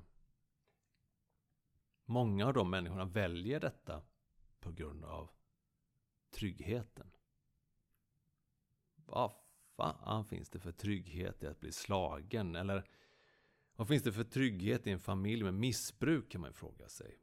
Många 2.06 2.48
av 2.48 2.54
de 2.54 2.70
människorna 2.70 3.06
väljer 3.06 3.60
detta 3.60 4.02
på 4.60 4.72
grund 4.72 5.06
av 5.06 5.30
tryggheten. 6.30 7.12
Vad 8.96 9.32
fan 9.76 10.26
finns 10.26 10.50
det 10.50 10.60
för 10.60 10.72
trygghet 10.72 11.44
i 11.44 11.48
att 11.48 11.60
bli 11.60 11.72
slagen? 11.72 12.56
Eller 12.56 12.84
vad 13.76 13.88
finns 13.88 14.04
det 14.04 14.12
för 14.12 14.24
trygghet 14.24 14.88
i 14.88 14.92
en 14.92 15.00
familj 15.00 15.44
med 15.44 15.54
missbruk 15.54 16.32
kan 16.32 16.42
man 16.42 16.54
fråga 16.54 16.90
sig. 16.90 17.18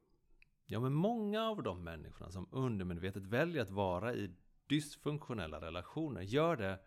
Ja, 0.64 0.80
men 0.80 0.92
många 0.92 1.42
av 1.42 1.62
de 1.62 1.84
människorna 1.84 2.30
som 2.30 2.48
undermedvetet 2.52 3.26
väljer 3.26 3.62
att 3.62 3.70
vara 3.70 4.14
i 4.14 4.34
dysfunktionella 4.66 5.60
relationer 5.60 6.22
gör 6.22 6.56
det 6.56 6.80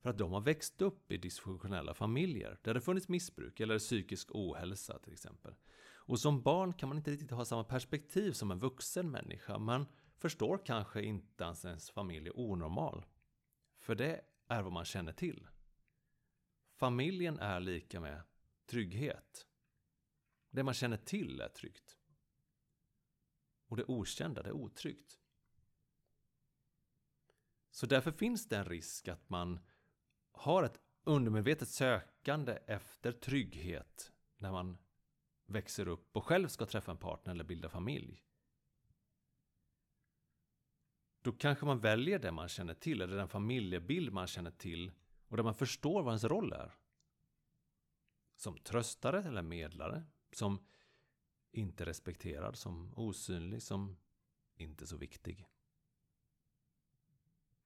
för 0.00 0.10
att 0.10 0.18
de 0.18 0.32
har 0.32 0.40
växt 0.40 0.82
upp 0.82 1.12
i 1.12 1.16
dysfunktionella 1.16 1.94
familjer 1.94 2.58
där 2.62 2.74
det 2.74 2.80
funnits 2.80 3.08
missbruk 3.08 3.60
eller 3.60 3.78
psykisk 3.78 4.28
ohälsa 4.34 4.98
till 4.98 5.12
exempel. 5.12 5.54
Och 6.04 6.18
som 6.20 6.42
barn 6.42 6.72
kan 6.72 6.88
man 6.88 6.98
inte 6.98 7.10
riktigt 7.10 7.30
ha 7.30 7.44
samma 7.44 7.64
perspektiv 7.64 8.32
som 8.32 8.50
en 8.50 8.58
vuxen 8.58 9.10
människa. 9.10 9.58
Man 9.58 9.86
förstår 10.18 10.66
kanske 10.66 11.02
inte 11.02 11.44
ens 11.44 11.64
ens 11.64 11.90
familj 11.90 12.28
är 12.28 12.38
onormal. 12.38 13.04
För 13.78 13.94
det 13.94 14.20
är 14.52 14.62
vad 14.62 14.72
man 14.72 14.84
känner 14.84 15.12
till. 15.12 15.48
Familjen 16.74 17.38
är 17.38 17.60
lika 17.60 18.00
med 18.00 18.22
trygghet. 18.66 19.46
Det 20.50 20.62
man 20.62 20.74
känner 20.74 20.96
till 20.96 21.40
är 21.40 21.48
tryggt. 21.48 21.96
Och 23.66 23.76
det 23.76 23.84
okända, 23.84 24.42
det 24.42 24.48
är 24.48 24.52
otryggt. 24.52 25.18
Så 27.70 27.86
därför 27.86 28.12
finns 28.12 28.48
det 28.48 28.56
en 28.56 28.64
risk 28.64 29.08
att 29.08 29.30
man 29.30 29.60
har 30.32 30.62
ett 30.62 30.80
undermedvetet 31.04 31.68
sökande 31.68 32.58
efter 32.66 33.12
trygghet 33.12 34.12
när 34.36 34.52
man 34.52 34.78
växer 35.46 35.88
upp 35.88 36.16
och 36.16 36.24
själv 36.24 36.48
ska 36.48 36.66
träffa 36.66 36.90
en 36.90 36.98
partner 36.98 37.32
eller 37.32 37.44
bilda 37.44 37.68
familj. 37.68 38.22
Då 41.22 41.32
kanske 41.32 41.66
man 41.66 41.80
väljer 41.80 42.18
det 42.18 42.32
man 42.32 42.48
känner 42.48 42.74
till, 42.74 43.00
eller 43.00 43.16
den 43.16 43.28
familjebild 43.28 44.12
man 44.12 44.26
känner 44.26 44.50
till 44.50 44.92
och 45.28 45.36
där 45.36 45.44
man 45.44 45.54
förstår 45.54 46.02
vad 46.02 46.12
ens 46.12 46.24
roll 46.24 46.52
är. 46.52 46.74
Som 48.36 48.58
tröstare 48.58 49.22
eller 49.22 49.42
medlare, 49.42 50.04
som 50.32 50.66
inte 51.52 51.86
respekterad, 51.86 52.56
som 52.56 52.94
osynlig, 52.96 53.62
som 53.62 53.96
inte 54.54 54.86
så 54.86 54.96
viktig. 54.96 55.46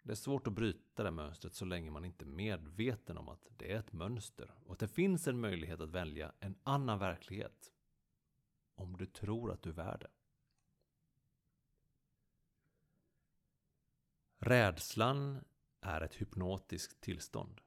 Det 0.02 0.12
är 0.12 0.16
svårt 0.16 0.46
att 0.46 0.52
bryta 0.52 1.02
det 1.02 1.10
mönstret 1.10 1.54
så 1.54 1.64
länge 1.64 1.90
man 1.90 2.04
inte 2.04 2.24
är 2.24 2.26
medveten 2.26 3.18
om 3.18 3.28
att 3.28 3.46
det 3.56 3.72
är 3.72 3.78
ett 3.78 3.92
mönster 3.92 4.54
och 4.64 4.72
att 4.72 4.78
det 4.78 4.88
finns 4.88 5.28
en 5.28 5.40
möjlighet 5.40 5.80
att 5.80 5.90
välja 5.90 6.32
en 6.40 6.58
annan 6.62 6.98
verklighet. 6.98 7.72
Om 8.74 8.96
du 8.96 9.06
tror 9.06 9.52
att 9.52 9.62
du 9.62 9.70
är 9.70 9.74
värd 9.74 10.00
det. 10.00 10.15
Rädslan 14.46 15.44
är 15.80 16.00
ett 16.00 16.14
hypnotiskt 16.14 17.00
tillstånd. 17.00 17.60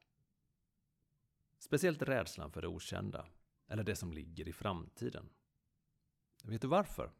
Speciellt 1.57 2.01
rädslan 2.01 2.51
för 2.51 2.61
det 2.61 2.67
okända, 2.67 3.27
eller 3.67 3.83
det 3.83 3.95
som 3.95 4.13
ligger 4.13 4.47
i 4.47 4.53
framtiden. 4.53 5.29
Vet 6.43 6.61
du 6.61 6.67
varför? 6.67 7.11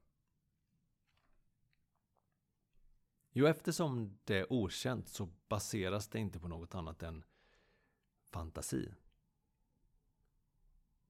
Jo, 3.32 3.46
eftersom 3.46 4.18
det 4.24 4.38
är 4.38 4.54
okänt 4.54 5.08
så 5.08 5.30
baseras 5.48 6.08
det 6.08 6.20
inte 6.20 6.40
på 6.40 6.48
något 6.48 6.76
annat 6.76 7.04
än 7.04 7.24
fantasi. 8.24 8.94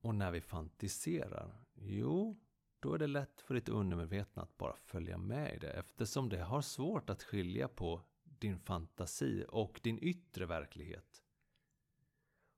Och 0.02 0.16
när 0.16 0.32
vi 0.32 0.42
fantiserar, 0.42 1.66
jo, 1.74 2.40
då 2.80 2.94
är 2.94 2.98
det 2.98 3.08
lätt 3.08 3.42
för 3.42 3.56
ditt 3.56 3.70
undermedvetna 3.70 4.42
att 4.42 4.58
bara 4.58 4.76
följa 4.76 5.18
med 5.18 5.56
i 5.56 5.60
det 5.60 5.72
eftersom 5.72 6.30
det 6.30 6.42
har 6.42 6.62
svårt 6.62 7.10
att 7.10 7.24
skilja 7.24 7.68
på 7.68 8.02
din 8.39 8.60
fantasi 8.60 9.45
och 9.49 9.80
din 9.84 9.99
yttre 9.99 10.45
verklighet. 10.45 11.23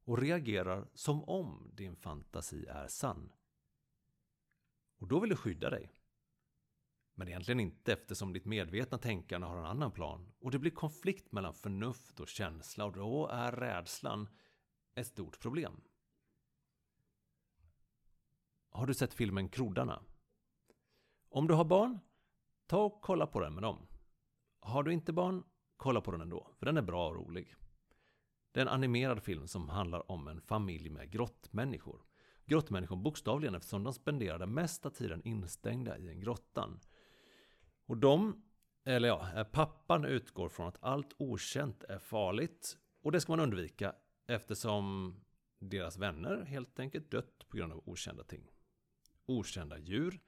Och 0.04 0.18
reagerar 0.18 0.88
som 0.94 1.24
om 1.24 1.72
din 1.74 1.96
fantasi 1.96 2.66
är 2.66 2.88
sann. 2.88 3.32
Och 4.98 5.08
då 5.08 5.20
vill 5.20 5.30
du 5.30 5.36
skydda 5.36 5.70
dig. 5.70 5.92
Men 7.14 7.28
egentligen 7.28 7.60
inte 7.60 7.94
eftersom 7.94 8.34
ditt 8.34 8.46
medvetna 8.46 8.98
tänkande 8.98 9.48
har 9.48 9.58
en 9.58 9.66
annan 9.66 9.92
plan. 9.92 10.32
Och 10.40 10.52
det 10.52 10.60
blir 10.60 10.72
konflikt 10.72 11.32
mellan 11.32 11.54
förnuft 11.54 12.20
och 12.20 12.28
känsla 12.28 12.86
och 12.86 12.92
då 12.92 13.28
är 13.28 13.52
rädslan 13.52 14.28
ett 14.96 15.08
stort 15.08 15.40
problem. 15.40 15.82
Har 18.70 18.86
du 18.86 18.94
sett 18.94 19.14
filmen 19.14 19.50
Kroddarna? 19.50 20.04
Om 21.30 21.48
du 21.48 21.54
har 21.54 21.66
barn, 21.66 22.00
ta 22.68 22.84
och 22.84 23.02
kolla 23.02 23.28
på 23.28 23.40
den 23.40 23.54
med 23.54 23.64
dem. 23.64 23.88
Har 24.60 24.84
du 24.84 24.94
inte 24.94 25.14
barn, 25.14 25.44
kolla 25.82 26.02
på 26.02 26.12
den 26.12 26.22
ändå, 26.22 26.48
för 26.60 26.66
den 26.66 26.78
är 26.78 26.82
bra 26.82 27.10
och 27.10 27.16
rolig. 27.16 27.56
Det 28.52 28.60
är 28.60 28.62
en 28.62 28.74
animerad 28.74 29.24
film 29.24 29.48
som 29.48 29.70
handlar 29.70 30.12
om 30.12 30.28
en 30.28 30.42
familj 30.42 30.90
med 30.90 31.12
grottmänniskor. 31.12 32.02
Grottmänniskor 32.46 32.96
bokstavligen 32.96 33.56
eftersom 33.56 33.84
de 33.84 33.94
spenderade 33.94 34.46
mesta 34.46 34.90
tiden 34.90 35.22
instängda 35.24 35.98
i 35.98 36.10
en 36.10 36.20
grottan. 36.20 36.80
Och 37.86 37.98
de, 37.98 38.44
eller 38.84 39.08
ja, 39.08 39.30
eh, 39.36 39.44
pappan 39.44 40.06
utgår 40.06 40.50
från 40.50 40.68
att 40.68 40.84
allt 40.84 41.14
okänt 41.18 41.84
är 41.84 42.00
farligt 42.00 42.78
och 43.02 43.12
det 43.12 43.22
ska 43.22 43.32
man 43.32 43.40
undvika 43.40 43.96
eftersom 44.28 45.16
deras 45.60 45.98
vänner 45.98 46.46
helt 46.46 46.80
enkelt 46.80 47.12
dött 47.12 47.48
på 47.50 47.58
grund 47.58 47.74
av 47.74 47.84
okända 47.86 48.24
ting. 48.24 48.52
Okända 49.26 49.80
djur, 49.80 50.20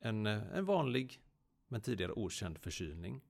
en, 0.00 0.26
eh, 0.26 0.56
en 0.56 0.64
vanlig 0.64 1.22
men 1.68 1.80
tidigare 1.80 2.12
okänd 2.12 2.58
förkylning. 2.58 3.22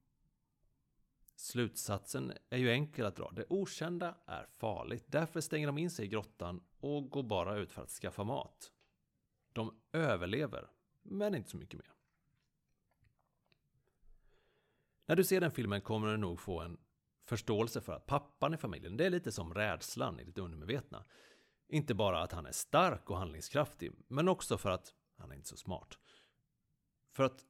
Slutsatsen 1.41 2.33
är 2.51 2.59
ju 2.59 2.71
enkel 2.71 3.07
att 3.07 3.17
dra. 3.17 3.31
Det 3.31 3.45
okända 3.49 4.15
är 4.27 4.47
farligt. 4.47 5.05
Därför 5.07 5.41
stänger 5.41 5.67
de 5.67 5.79
in 5.79 5.91
sig 5.91 6.05
i 6.05 6.09
grottan 6.09 6.65
och 6.81 7.11
går 7.11 7.23
bara 7.23 7.57
ut 7.57 7.73
för 7.73 7.83
att 7.83 7.91
skaffa 7.91 8.25
mat. 8.25 8.73
De 9.53 9.81
överlever, 9.93 10.71
men 11.03 11.35
inte 11.35 11.51
så 11.51 11.57
mycket 11.57 11.79
mer. 11.79 11.93
När 15.07 15.17
du 15.17 15.25
ser 15.25 15.41
den 15.41 15.51
filmen 15.51 15.81
kommer 15.81 16.09
du 16.09 16.17
nog 16.17 16.41
få 16.41 16.61
en 16.61 16.79
förståelse 17.25 17.81
för 17.81 17.93
att 17.93 18.07
pappan 18.07 18.55
i 18.55 18.57
familjen, 18.57 18.97
det 18.97 19.07
är 19.07 19.11
lite 19.11 19.33
som 19.33 19.55
rädslan 19.55 20.21
i 20.21 20.25
ditt 20.25 20.39
undermedvetna. 20.39 21.05
Inte 21.69 21.95
bara 21.95 22.23
att 22.23 22.33
han 22.33 22.47
är 22.47 22.53
stark 22.53 23.11
och 23.11 23.19
handlingskraftig, 23.19 23.93
men 24.09 24.29
också 24.29 24.59
för 24.59 24.71
att 24.71 24.95
han 25.17 25.31
är 25.31 25.35
inte 25.35 25.49
så 25.49 25.57
smart. 25.57 25.99
För 27.13 27.23
att, 27.25 27.45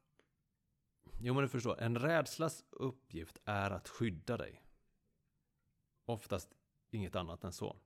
jo 1.23 1.35
men 1.35 1.43
du 1.43 1.49
förstår, 1.49 1.81
en 1.81 1.99
rädslas 1.99 2.65
uppgift 2.71 3.39
är 3.45 3.71
att 3.71 3.89
skydda 3.89 4.37
dig. 4.37 4.65
Oftast 6.05 6.55
inget 6.91 7.17
annat 7.17 7.45
än 7.45 7.53
så. 7.53 7.77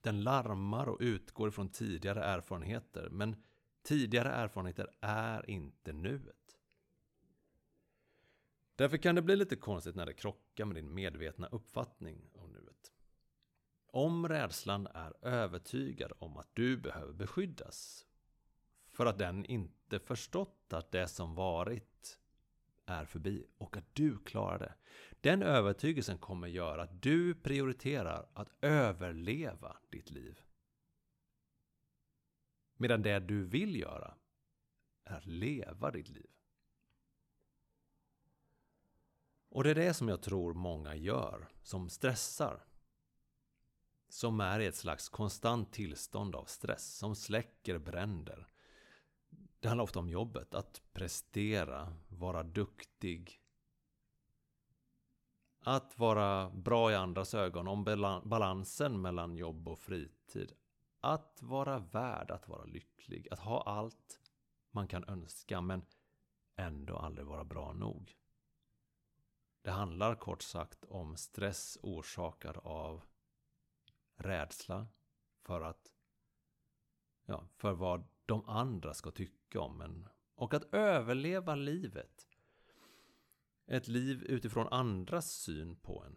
Den 0.00 0.22
larmar 0.22 0.86
och 0.86 1.00
utgår 1.00 1.50
från 1.50 1.68
tidigare 1.68 2.24
erfarenheter, 2.24 3.08
men 3.10 3.36
tidigare 3.82 4.28
erfarenheter 4.28 4.90
är 5.00 5.50
inte 5.50 5.92
nuet. 5.92 6.58
Därför 8.74 8.96
kan 8.96 9.14
det 9.14 9.22
bli 9.22 9.36
lite 9.36 9.56
konstigt 9.56 9.94
när 9.94 10.06
det 10.06 10.14
krockar 10.14 10.64
med 10.64 10.76
din 10.76 10.94
medvetna 10.94 11.46
uppfattning 11.46 12.30
om 12.32 12.52
nuet. 12.52 12.92
Om 13.86 14.28
rädslan 14.28 14.86
är 14.86 15.26
övertygad 15.26 16.12
om 16.18 16.36
att 16.36 16.48
du 16.52 16.76
behöver 16.76 17.12
beskyddas 17.12 18.06
för 18.98 19.06
att 19.06 19.18
den 19.18 19.44
inte 19.44 19.98
förstått 19.98 20.72
att 20.72 20.92
det 20.92 21.08
som 21.08 21.34
varit 21.34 22.18
är 22.86 23.04
förbi 23.04 23.46
och 23.58 23.76
att 23.76 23.94
du 23.94 24.18
klarar 24.18 24.58
det. 24.58 24.74
Den 25.20 25.42
övertygelsen 25.42 26.18
kommer 26.18 26.48
göra 26.48 26.82
att 26.82 27.02
du 27.02 27.34
prioriterar 27.34 28.28
att 28.34 28.48
överleva 28.60 29.76
ditt 29.90 30.10
liv. 30.10 30.40
Medan 32.76 33.02
det 33.02 33.18
du 33.18 33.44
vill 33.44 33.76
göra 33.76 34.14
är 35.04 35.16
att 35.16 35.26
leva 35.26 35.90
ditt 35.90 36.08
liv. 36.08 36.30
Och 39.48 39.64
det 39.64 39.70
är 39.70 39.74
det 39.74 39.94
som 39.94 40.08
jag 40.08 40.22
tror 40.22 40.54
många 40.54 40.94
gör, 40.94 41.48
som 41.62 41.88
stressar. 41.90 42.64
Som 44.08 44.40
är 44.40 44.60
i 44.60 44.66
ett 44.66 44.76
slags 44.76 45.08
konstant 45.08 45.72
tillstånd 45.72 46.34
av 46.36 46.44
stress, 46.44 46.96
som 46.96 47.14
släcker 47.16 47.78
bränder. 47.78 48.48
Det 49.60 49.68
handlar 49.68 49.84
ofta 49.84 49.98
om 49.98 50.08
jobbet, 50.08 50.54
att 50.54 50.82
prestera, 50.92 51.96
vara 52.08 52.42
duktig. 52.42 53.42
Att 55.60 55.98
vara 55.98 56.50
bra 56.50 56.92
i 56.92 56.94
andras 56.94 57.34
ögon, 57.34 57.68
om 57.68 57.84
balansen 58.24 59.00
mellan 59.00 59.36
jobb 59.36 59.68
och 59.68 59.78
fritid. 59.78 60.52
Att 61.00 61.42
vara 61.42 61.78
värd 61.78 62.30
att 62.30 62.48
vara 62.48 62.64
lycklig, 62.64 63.28
att 63.30 63.38
ha 63.38 63.62
allt 63.62 64.20
man 64.70 64.88
kan 64.88 65.04
önska 65.04 65.60
men 65.60 65.86
ändå 66.56 66.96
aldrig 66.96 67.26
vara 67.26 67.44
bra 67.44 67.72
nog. 67.72 68.16
Det 69.62 69.70
handlar 69.70 70.14
kort 70.14 70.42
sagt 70.42 70.84
om 70.84 71.16
stress 71.16 71.78
orsakad 71.82 72.56
av 72.56 73.04
rädsla 74.16 74.86
för 75.42 75.60
att 75.60 75.92
ja, 77.24 77.48
för 77.56 77.72
vad 77.72 78.08
de 78.28 78.44
andra 78.48 78.94
ska 78.94 79.10
tycka 79.10 79.60
om 79.60 79.80
en 79.80 80.08
och 80.34 80.54
att 80.54 80.74
överleva 80.74 81.54
livet. 81.54 82.28
Ett 83.66 83.88
liv 83.88 84.22
utifrån 84.22 84.68
andras 84.68 85.30
syn 85.30 85.76
på 85.76 86.02
en. 86.04 86.16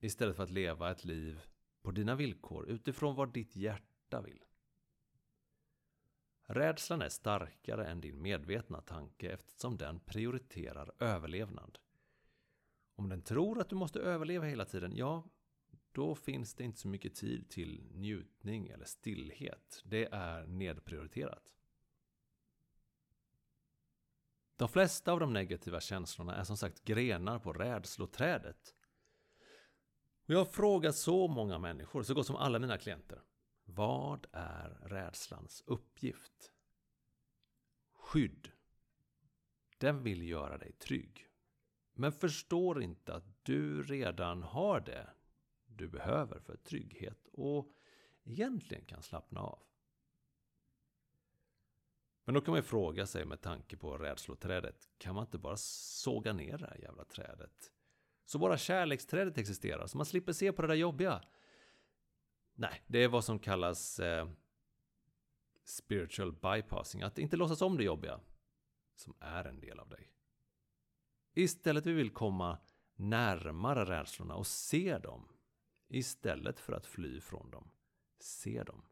Istället 0.00 0.36
för 0.36 0.42
att 0.42 0.50
leva 0.50 0.90
ett 0.90 1.04
liv 1.04 1.40
på 1.82 1.90
dina 1.90 2.14
villkor 2.14 2.68
utifrån 2.68 3.14
vad 3.14 3.32
ditt 3.32 3.56
hjärta 3.56 4.22
vill. 4.22 4.44
Rädslan 6.42 7.02
är 7.02 7.08
starkare 7.08 7.86
än 7.86 8.00
din 8.00 8.22
medvetna 8.22 8.80
tanke 8.80 9.30
eftersom 9.30 9.76
den 9.76 10.00
prioriterar 10.00 10.92
överlevnad. 10.98 11.78
Om 12.94 13.08
den 13.08 13.22
tror 13.22 13.60
att 13.60 13.68
du 13.68 13.76
måste 13.76 14.00
överleva 14.00 14.44
hela 14.44 14.64
tiden, 14.64 14.96
ja, 14.96 15.24
då 15.92 16.14
finns 16.14 16.54
det 16.54 16.64
inte 16.64 16.78
så 16.78 16.88
mycket 16.88 17.14
tid 17.14 17.48
till 17.48 17.82
njutning 17.94 18.68
eller 18.68 18.84
stillhet. 18.84 19.82
Det 19.84 20.08
är 20.12 20.46
nedprioriterat. 20.46 21.54
De 24.56 24.68
flesta 24.68 25.12
av 25.12 25.20
de 25.20 25.32
negativa 25.32 25.80
känslorna 25.80 26.34
är 26.36 26.44
som 26.44 26.56
sagt 26.56 26.84
grenar 26.84 27.38
på 27.38 27.52
rädsloträdet. 27.52 28.74
Och 30.24 30.30
jag 30.30 30.38
har 30.38 30.44
frågat 30.44 30.96
så 30.96 31.28
många 31.28 31.58
människor, 31.58 32.02
så 32.02 32.14
gott 32.14 32.26
som 32.26 32.36
alla 32.36 32.58
mina 32.58 32.78
klienter. 32.78 33.22
Vad 33.64 34.26
är 34.32 34.68
rädslans 34.82 35.62
uppgift? 35.66 36.52
Skydd. 37.92 38.48
Den 39.78 40.02
vill 40.02 40.28
göra 40.28 40.58
dig 40.58 40.72
trygg. 40.72 41.28
Men 41.94 42.12
förstår 42.12 42.82
inte 42.82 43.14
att 43.14 43.44
du 43.44 43.82
redan 43.82 44.42
har 44.42 44.80
det 44.80 45.10
du 45.76 45.88
behöver 45.88 46.40
för 46.40 46.56
trygghet 46.56 47.28
och 47.32 47.72
egentligen 48.24 48.84
kan 48.84 49.02
slappna 49.02 49.40
av. 49.40 49.62
Men 52.24 52.34
då 52.34 52.40
kan 52.40 52.52
man 52.52 52.58
ju 52.58 52.62
fråga 52.62 53.06
sig 53.06 53.24
med 53.24 53.40
tanke 53.40 53.76
på 53.76 53.98
rädsloträdet, 53.98 54.88
kan 54.98 55.14
man 55.14 55.24
inte 55.24 55.38
bara 55.38 55.56
såga 55.56 56.32
ner 56.32 56.58
det 56.58 56.66
här 56.66 56.78
jävla 56.82 57.04
trädet? 57.04 57.72
Så 58.24 58.38
bara 58.38 58.58
kärleksträdet 58.58 59.38
existerar, 59.38 59.86
så 59.86 59.96
man 59.96 60.06
slipper 60.06 60.32
se 60.32 60.52
på 60.52 60.62
det 60.62 60.68
där 60.68 60.74
jobbiga. 60.74 61.22
Nej, 62.54 62.82
det 62.86 62.98
är 62.98 63.08
vad 63.08 63.24
som 63.24 63.38
kallas 63.38 64.00
eh, 64.00 64.28
spiritual 65.64 66.32
bypassing. 66.32 67.02
Att 67.02 67.18
inte 67.18 67.36
låtsas 67.36 67.62
om 67.62 67.76
det 67.76 67.84
jobbiga, 67.84 68.20
som 68.94 69.14
är 69.20 69.44
en 69.44 69.60
del 69.60 69.80
av 69.80 69.88
dig. 69.88 70.12
Istället 71.34 71.86
vi 71.86 71.92
vill 71.92 72.10
komma 72.10 72.58
närmare 72.94 73.84
rädslorna 73.84 74.34
och 74.34 74.46
se 74.46 74.98
dem. 74.98 75.31
Istället 75.92 76.60
för 76.60 76.72
att 76.72 76.86
fly 76.86 77.20
från 77.20 77.50
dem. 77.50 77.70
Se 78.18 78.62
dem. 78.62 78.84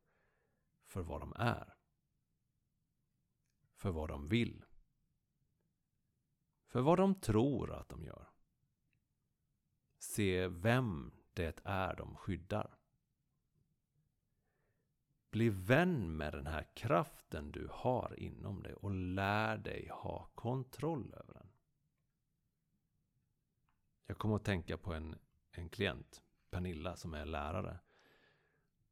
För 0.84 1.02
vad 1.02 1.20
de 1.20 1.32
är. 1.36 1.76
För 3.74 3.90
vad 3.90 4.08
de 4.08 4.28
vill. 4.28 4.64
För 6.66 6.80
vad 6.80 6.98
de 6.98 7.14
tror 7.14 7.72
att 7.72 7.88
de 7.88 8.04
gör. 8.04 8.28
Se 9.98 10.48
vem 10.48 11.12
det 11.32 11.60
är 11.64 11.96
de 11.96 12.16
skyddar. 12.16 12.78
Bli 15.30 15.48
vän 15.48 16.16
med 16.16 16.32
den 16.32 16.46
här 16.46 16.66
kraften 16.74 17.52
du 17.52 17.68
har 17.70 18.18
inom 18.18 18.62
dig 18.62 18.74
och 18.74 18.90
lär 18.90 19.58
dig 19.58 19.88
ha 19.88 20.30
kontroll 20.34 21.14
över 21.14 21.34
den. 21.34 21.50
Jag 24.06 24.18
kommer 24.18 24.36
att 24.36 24.44
tänka 24.44 24.78
på 24.78 24.94
en, 24.94 25.18
en 25.50 25.68
klient, 25.68 26.22
Pernilla, 26.50 26.96
som 26.96 27.14
är 27.14 27.24
lärare. 27.24 27.78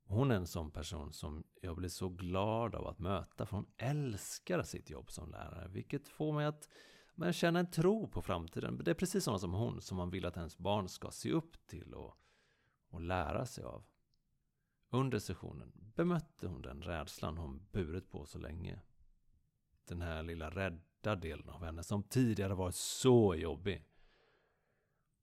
Hon 0.04 0.30
är 0.30 0.34
en 0.34 0.46
sån 0.46 0.70
person 0.70 1.12
som 1.12 1.44
jag 1.60 1.76
blir 1.76 1.88
så 1.88 2.08
glad 2.08 2.74
av 2.74 2.86
att 2.86 2.98
möta, 2.98 3.46
för 3.46 3.56
hon 3.56 3.70
älskar 3.76 4.62
sitt 4.62 4.90
jobb 4.90 5.10
som 5.10 5.30
lärare, 5.30 5.68
vilket 5.68 6.08
får 6.08 6.32
mig 6.32 6.46
att 6.46 6.68
men 7.14 7.32
känna 7.32 7.58
en 7.58 7.70
tro 7.70 8.08
på 8.08 8.22
framtiden. 8.22 8.80
Det 8.84 8.90
är 8.90 8.94
precis 8.94 9.24
sådana 9.24 9.38
som 9.38 9.52
hon 9.52 9.80
som 9.80 9.96
man 9.96 10.10
vill 10.10 10.26
att 10.26 10.36
ens 10.36 10.58
barn 10.58 10.88
ska 10.88 11.10
se 11.10 11.32
upp 11.32 11.66
till 11.66 11.94
och, 11.94 12.16
och 12.88 13.00
lära 13.00 13.46
sig 13.46 13.64
av. 13.64 13.84
Under 14.90 15.18
sessionen 15.18 15.72
bemötte 15.74 16.46
hon 16.46 16.62
den 16.62 16.82
rädslan 16.82 17.38
hon 17.38 17.66
burit 17.72 18.10
på 18.10 18.26
så 18.26 18.38
länge. 18.38 18.80
Den 19.84 20.02
här 20.02 20.22
lilla 20.22 20.50
rädda 20.50 21.16
delen 21.16 21.48
av 21.48 21.64
henne 21.64 21.82
som 21.82 22.02
tidigare 22.02 22.54
varit 22.54 22.74
så 22.74 23.34
jobbig. 23.34 23.84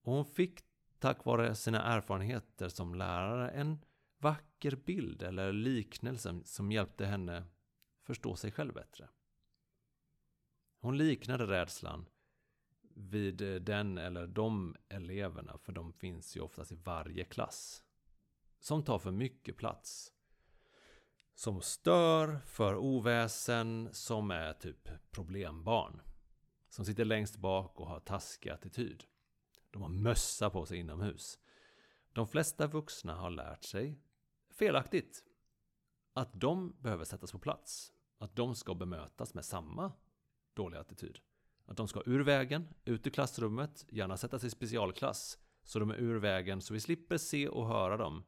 Och 0.02 0.14
hon 0.14 0.26
fick 0.26 0.65
tack 1.00 1.26
vare 1.26 1.56
sina 1.56 1.84
erfarenheter 1.84 2.70
som 2.70 2.96
lärare 2.96 3.50
en 3.50 3.86
vacker 4.18 4.76
bild 4.76 5.22
eller 5.22 5.54
liknelse 5.54 6.42
som 6.46 6.72
hjälpte 6.72 7.06
henne 7.06 7.44
förstå 8.04 8.36
sig 8.36 8.52
själv 8.52 8.74
bättre. 8.74 9.10
Hon 10.80 10.98
liknade 10.98 11.48
rädslan 11.48 12.06
vid 12.96 13.64
den 13.64 13.98
eller 13.98 14.28
de 14.28 14.76
eleverna, 14.90 15.58
för 15.58 15.72
de 15.72 15.94
finns 15.94 16.38
ju 16.38 16.42
oftast 16.42 16.72
i 16.72 16.76
varje 16.76 17.24
klass, 17.24 17.84
som 18.60 18.84
tar 18.84 19.00
för 19.00 19.12
mycket 19.12 19.58
plats. 19.58 20.12
Som 21.34 21.62
stör, 21.62 22.40
för 22.46 22.76
oväsen, 22.76 23.90
som 23.92 24.32
är 24.32 24.54
typ 24.54 24.90
problembarn. 25.12 26.02
Som 26.70 26.86
sitter 26.86 27.06
längst 27.06 27.38
bak 27.38 27.80
och 27.80 27.88
har 27.88 28.00
taskig 28.00 28.50
attityd. 28.50 29.04
De 29.76 29.82
har 29.82 29.90
mössa 29.90 30.50
på 30.50 30.66
sig 30.66 30.78
inomhus. 30.78 31.40
De 32.14 32.28
flesta 32.28 32.68
vuxna 32.68 33.16
har 33.16 33.30
lärt 33.30 33.64
sig, 33.64 34.00
felaktigt, 34.50 35.24
att 36.14 36.30
de 36.34 36.76
behöver 36.82 37.04
sättas 37.06 37.32
på 37.32 37.40
plats. 37.40 37.94
Att 38.18 38.36
de 38.36 38.56
ska 38.56 38.76
bemötas 38.76 39.34
med 39.34 39.46
samma 39.46 39.92
dåliga 40.54 40.82
attityd. 40.82 41.20
Att 41.66 41.78
de 41.78 41.88
ska 41.88 42.04
ur 42.06 42.20
vägen, 42.20 42.74
ut 42.86 43.08
ur 43.08 43.12
klassrummet, 43.12 43.86
gärna 43.90 44.18
sättas 44.18 44.44
i 44.44 44.50
specialklass. 44.50 45.38
Så 45.64 45.80
de 45.80 45.92
är 45.92 45.96
ur 45.96 46.20
vägen 46.20 46.62
så 46.62 46.74
vi 46.74 46.80
slipper 46.80 47.18
se 47.18 47.48
och 47.48 47.68
höra 47.68 47.98
dem. 47.98 48.24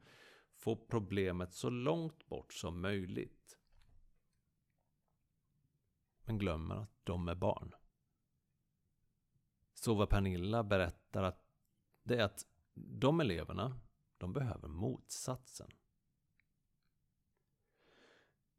Få 0.56 0.76
problemet 0.76 1.54
så 1.54 1.70
långt 1.70 2.28
bort 2.28 2.54
som 2.54 2.82
möjligt. 2.82 3.58
Men 6.24 6.38
glömmer 6.38 6.76
att 6.76 7.00
de 7.04 7.28
är 7.28 7.36
barn. 7.36 7.76
Så 9.80 9.94
vad 9.94 10.10
Pernilla 10.10 10.64
berättar 10.64 11.24
att 11.24 11.44
det 12.04 12.16
är 12.16 12.24
att 12.24 12.46
de 12.74 13.20
eleverna, 13.20 13.80
de 14.18 14.34
behöver 14.34 14.68
motsatsen. 14.68 15.72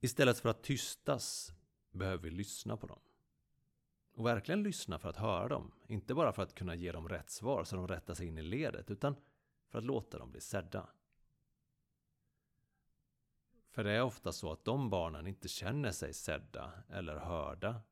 Istället 0.00 0.38
för 0.38 0.48
att 0.48 0.62
tystas 0.62 1.52
behöver 1.90 2.22
vi 2.22 2.31
lyssna 2.31 2.76
på 2.76 2.87
dem. 2.87 3.00
Och 4.12 4.26
verkligen 4.26 4.62
lyssna 4.62 4.98
för 4.98 5.09
att 5.09 5.16
höra 5.16 5.48
dem. 5.48 5.72
Inte 5.87 6.14
bara 6.14 6.33
för 6.33 6.42
att 6.42 6.54
kunna 6.54 6.74
ge 6.74 6.92
dem 6.92 7.09
rätt 7.09 7.31
svar 7.31 7.64
så 7.64 7.76
de 7.76 7.88
rättar 7.88 8.14
sig 8.14 8.26
in 8.26 8.38
i 8.38 8.42
ledet, 8.42 8.90
utan 8.90 9.16
för 9.68 9.78
att 9.78 9.85
låta 9.85 10.18
dem 10.18 10.31
bli 10.31 10.40
sedda. 10.40 10.88
För 13.70 13.85
det 13.85 13.92
är 13.92 14.02
ofta 14.02 14.33
så 14.33 14.52
att 14.52 14.64
de 14.64 14.90
barnen 14.90 15.26
inte 15.26 15.48
känner 15.48 15.90
sig 15.90 16.14
sedda 16.14 16.72
eller 16.88 17.16
hörda 17.16 17.83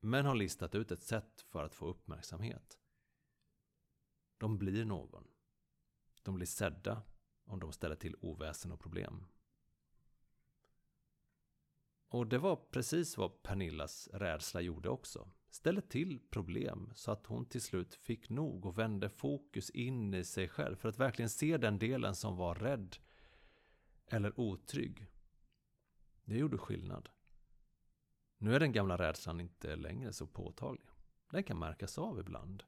men 0.00 0.26
har 0.26 0.34
listat 0.34 0.74
ut 0.74 0.90
ett 0.90 1.02
sätt 1.02 1.40
för 1.40 1.64
att 1.64 1.74
få 1.74 1.86
uppmärksamhet. 1.86 2.78
De 4.38 4.58
blir 4.58 4.84
någon. 4.84 5.28
De 6.22 6.34
blir 6.34 6.46
sedda 6.46 7.02
om 7.44 7.60
de 7.60 7.72
ställer 7.72 7.96
till 7.96 8.16
oväsen 8.20 8.72
och 8.72 8.80
problem. 8.80 9.26
Och 12.08 12.26
det 12.26 12.38
var 12.38 12.56
precis 12.56 13.16
vad 13.16 13.42
Pernillas 13.42 14.08
rädsla 14.12 14.60
gjorde 14.60 14.88
också. 14.88 15.30
Ställde 15.50 15.82
till 15.82 16.20
problem 16.30 16.92
så 16.94 17.10
att 17.10 17.26
hon 17.26 17.46
till 17.46 17.62
slut 17.62 17.94
fick 17.94 18.30
nog 18.30 18.66
och 18.66 18.78
vände 18.78 19.08
fokus 19.08 19.70
in 19.70 20.14
i 20.14 20.24
sig 20.24 20.48
själv 20.48 20.76
för 20.76 20.88
att 20.88 20.98
verkligen 20.98 21.30
se 21.30 21.56
den 21.56 21.78
delen 21.78 22.14
som 22.14 22.36
var 22.36 22.54
rädd 22.54 22.96
eller 24.06 24.40
otrygg. 24.40 25.06
Det 26.24 26.38
gjorde 26.38 26.58
skillnad. 26.58 27.08
Nu 28.38 28.54
är 28.54 28.60
den 28.60 28.72
gamla 28.72 28.96
rädslan 28.96 29.40
inte 29.40 29.76
längre 29.76 30.12
så 30.12 30.26
påtaglig. 30.26 30.86
Den 31.30 31.44
kan 31.44 31.58
märkas 31.58 31.98
av 31.98 32.20
ibland. 32.20 32.62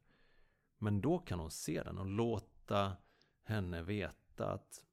Men 0.79 1.01
då 1.01 1.19
kan 1.19 1.41
hon 1.41 1.51
se 1.51 1.83
den 1.83 1.99
och 1.99 2.07
låta 2.07 2.97
henne 3.43 3.83
veta 3.83 4.53
att 4.53 4.85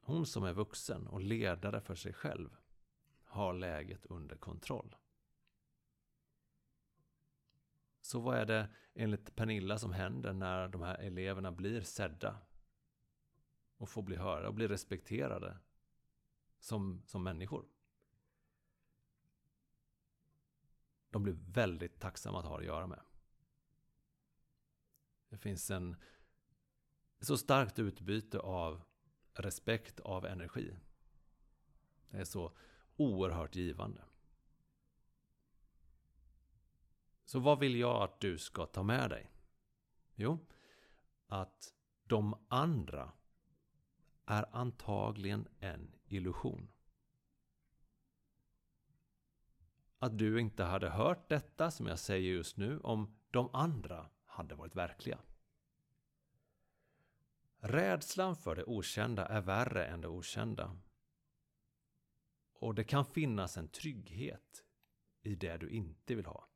hon 0.00 0.26
som 0.26 0.44
är 0.44 0.52
vuxen 0.52 1.06
och 1.06 1.20
ledare 1.20 1.80
för 1.80 1.94
sig 1.94 2.12
själv 2.12 2.56
har 3.24 3.52
läget 3.52 4.06
under 4.06 4.36
kontroll. 4.36 4.96
Så 8.00 8.20
vad 8.20 8.36
är 8.38 8.46
det 8.46 8.68
enligt 8.94 9.36
Pernilla 9.36 9.78
som 9.78 9.92
händer 9.92 10.32
när 10.32 10.68
de 10.68 10.82
här 10.82 10.98
eleverna 10.98 11.52
blir 11.52 11.80
sedda? 11.80 12.38
Och 13.76 13.88
får 13.88 14.02
bli 14.02 14.16
hörda 14.16 14.48
och 14.48 14.54
blir 14.54 14.68
respekterade 14.68 15.58
som, 16.58 17.02
som 17.06 17.22
människor? 17.22 17.64
De 21.12 21.22
blir 21.22 21.36
väldigt 21.52 22.00
tacksamma 22.00 22.38
att 22.38 22.44
ha 22.44 22.58
att 22.58 22.64
göra 22.64 22.86
med. 22.86 23.00
Det 25.28 25.38
finns 25.38 25.70
en 25.70 25.96
så 27.20 27.36
starkt 27.36 27.78
utbyte 27.78 28.38
av 28.38 28.82
respekt, 29.34 30.00
av 30.00 30.26
energi. 30.26 30.76
Det 32.10 32.16
är 32.16 32.24
så 32.24 32.56
oerhört 32.96 33.56
givande. 33.56 34.04
Så 37.24 37.40
vad 37.40 37.58
vill 37.58 37.76
jag 37.76 38.02
att 38.02 38.20
du 38.20 38.38
ska 38.38 38.66
ta 38.66 38.82
med 38.82 39.10
dig? 39.10 39.30
Jo, 40.14 40.38
att 41.26 41.74
de 42.04 42.46
andra 42.48 43.12
är 44.26 44.56
antagligen 44.56 45.48
en 45.58 45.94
illusion. 46.04 46.68
Att 50.02 50.18
du 50.18 50.40
inte 50.40 50.64
hade 50.64 50.90
hört 50.90 51.28
detta 51.28 51.70
som 51.70 51.86
jag 51.86 51.98
säger 51.98 52.32
just 52.32 52.56
nu 52.56 52.78
om 52.78 53.16
de 53.30 53.54
andra 53.54 54.10
hade 54.24 54.54
varit 54.54 54.76
verkliga. 54.76 55.18
Rädslan 57.58 58.36
för 58.36 58.54
det 58.54 58.64
okända 58.64 59.26
är 59.26 59.40
värre 59.40 59.86
än 59.86 60.00
det 60.00 60.08
okända. 60.08 60.76
Och 62.52 62.74
det 62.74 62.84
kan 62.84 63.04
finnas 63.04 63.56
en 63.56 63.68
trygghet 63.68 64.64
i 65.22 65.34
det 65.34 65.56
du 65.56 65.70
inte 65.70 66.14
vill 66.14 66.26
ha. 66.26 66.48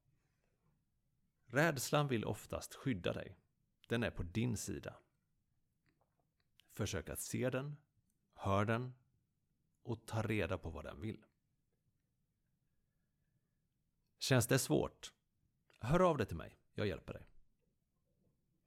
Rädslan 1.46 2.09
vill 2.09 2.24
oftast 2.24 2.74
skydda 2.74 3.12
dig. 3.12 3.38
Den 3.88 4.02
är 4.02 4.11
på 4.11 4.22
din 4.22 4.56
sida. 4.56 4.96
Försök 6.70 7.09
att 7.09 7.20
se 7.20 7.50
den, 7.50 7.76
hör 8.35 8.64
den 8.64 8.94
och 9.82 10.06
ta 10.06 10.22
reda 10.22 10.59
på 10.59 10.70
vad 10.70 10.85
den 10.85 11.00
vill. 11.00 11.24
Känns 14.26 14.46
det 14.46 14.58
svårt? 14.58 15.12
Hör 15.80 16.00
av 16.00 16.16
dig 16.16 16.26
till 16.26 16.36
mig, 16.36 16.58
jag 16.74 16.86
hjälper 16.86 17.12
dig. 17.12 17.26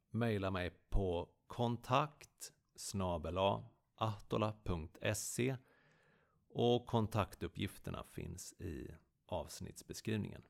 Maila 0.10 0.52
mig 0.52 0.70
på 0.90 1.30
kontakt 1.48 2.54
atola.se 3.96 5.58
och 6.50 6.86
kontaktuppgifterna 6.86 8.04
finns 8.04 8.54
i 8.54 8.96
avsnittsbeskrivningen. 9.26 10.42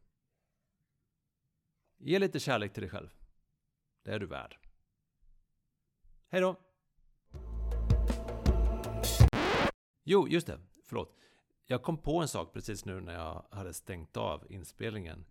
Ge 1.98 2.20
lite 2.20 2.40
kärlek 2.40 2.74
till 2.74 2.82
dig 2.82 2.90
själv. 2.90 3.10
Det 4.04 4.12
är 4.12 4.20
du 4.20 4.26
värd. 4.26 4.58
Hej 6.28 6.42
då! 6.42 6.56
Jo, 10.04 10.28
just 10.28 10.48
det. 10.48 10.60
Förlåt. 10.84 11.16
Jag 11.72 11.84
kom 11.84 11.98
på 11.98 12.22
en 12.22 12.28
sak 12.28 12.54
precis 12.54 12.86
nu 12.86 13.02
när 13.02 13.14
jag 13.14 13.46
hade 13.52 13.74
stängt 13.74 14.18
av 14.18 14.52
inspelningen. 14.52 15.26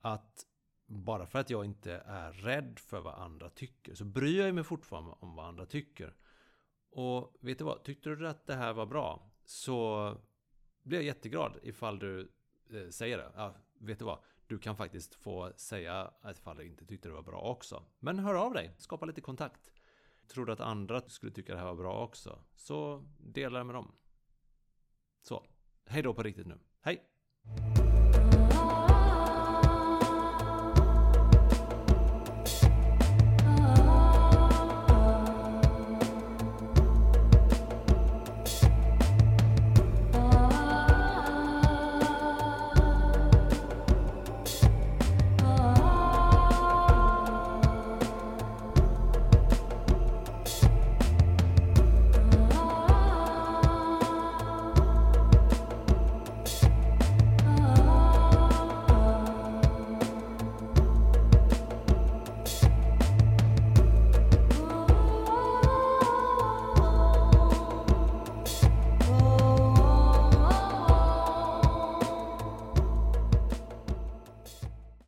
Att 0.00 0.46
bara 0.86 1.26
för 1.26 1.38
att 1.38 1.50
jag 1.50 1.64
inte 1.64 1.92
är 2.06 2.32
rädd 2.32 2.78
för 2.78 3.00
vad 3.00 3.14
andra 3.14 3.50
tycker 3.50 3.94
så 3.94 4.04
bryr 4.04 4.44
jag 4.44 4.54
mig 4.54 4.64
fortfarande 4.64 5.14
om 5.20 5.34
vad 5.36 5.46
andra 5.46 5.66
tycker. 5.66 6.14
Och 6.90 7.36
vet 7.40 7.58
du 7.58 7.64
vad? 7.64 7.84
Tyckte 7.84 8.10
du 8.10 8.28
att 8.28 8.46
det 8.46 8.54
här 8.54 8.72
var 8.72 8.86
bra 8.86 9.30
så 9.44 10.14
blir 10.82 10.98
jag 10.98 11.04
jätteglad 11.04 11.58
ifall 11.62 11.98
du 11.98 12.32
eh, 12.70 12.88
säger 12.90 13.18
det. 13.18 13.32
Ja, 13.34 13.54
vet 13.78 13.98
du 13.98 14.04
vad? 14.04 14.18
Du 14.46 14.58
kan 14.58 14.76
faktiskt 14.76 15.14
få 15.14 15.52
säga 15.56 16.10
ifall 16.30 16.56
du 16.56 16.66
inte 16.66 16.86
tyckte 16.86 17.08
det 17.08 17.14
var 17.14 17.22
bra 17.22 17.40
också. 17.40 17.84
Men 17.98 18.18
hör 18.18 18.34
av 18.34 18.52
dig, 18.52 18.74
skapa 18.78 19.06
lite 19.06 19.20
kontakt. 19.20 19.70
Tror 20.28 20.46
du 20.46 20.52
att 20.52 20.60
andra 20.60 21.00
skulle 21.00 21.32
tycka 21.32 21.52
det 21.52 21.58
här 21.58 21.66
var 21.66 21.74
bra 21.74 22.04
också? 22.04 22.44
Så 22.56 23.04
dela 23.18 23.58
det 23.58 23.64
med 23.64 23.74
dem. 23.74 23.94
Så, 25.22 25.46
hej 25.88 26.02
då 26.02 26.14
på 26.14 26.22
riktigt 26.22 26.46
nu. 26.46 26.58
Hej! 26.82 27.02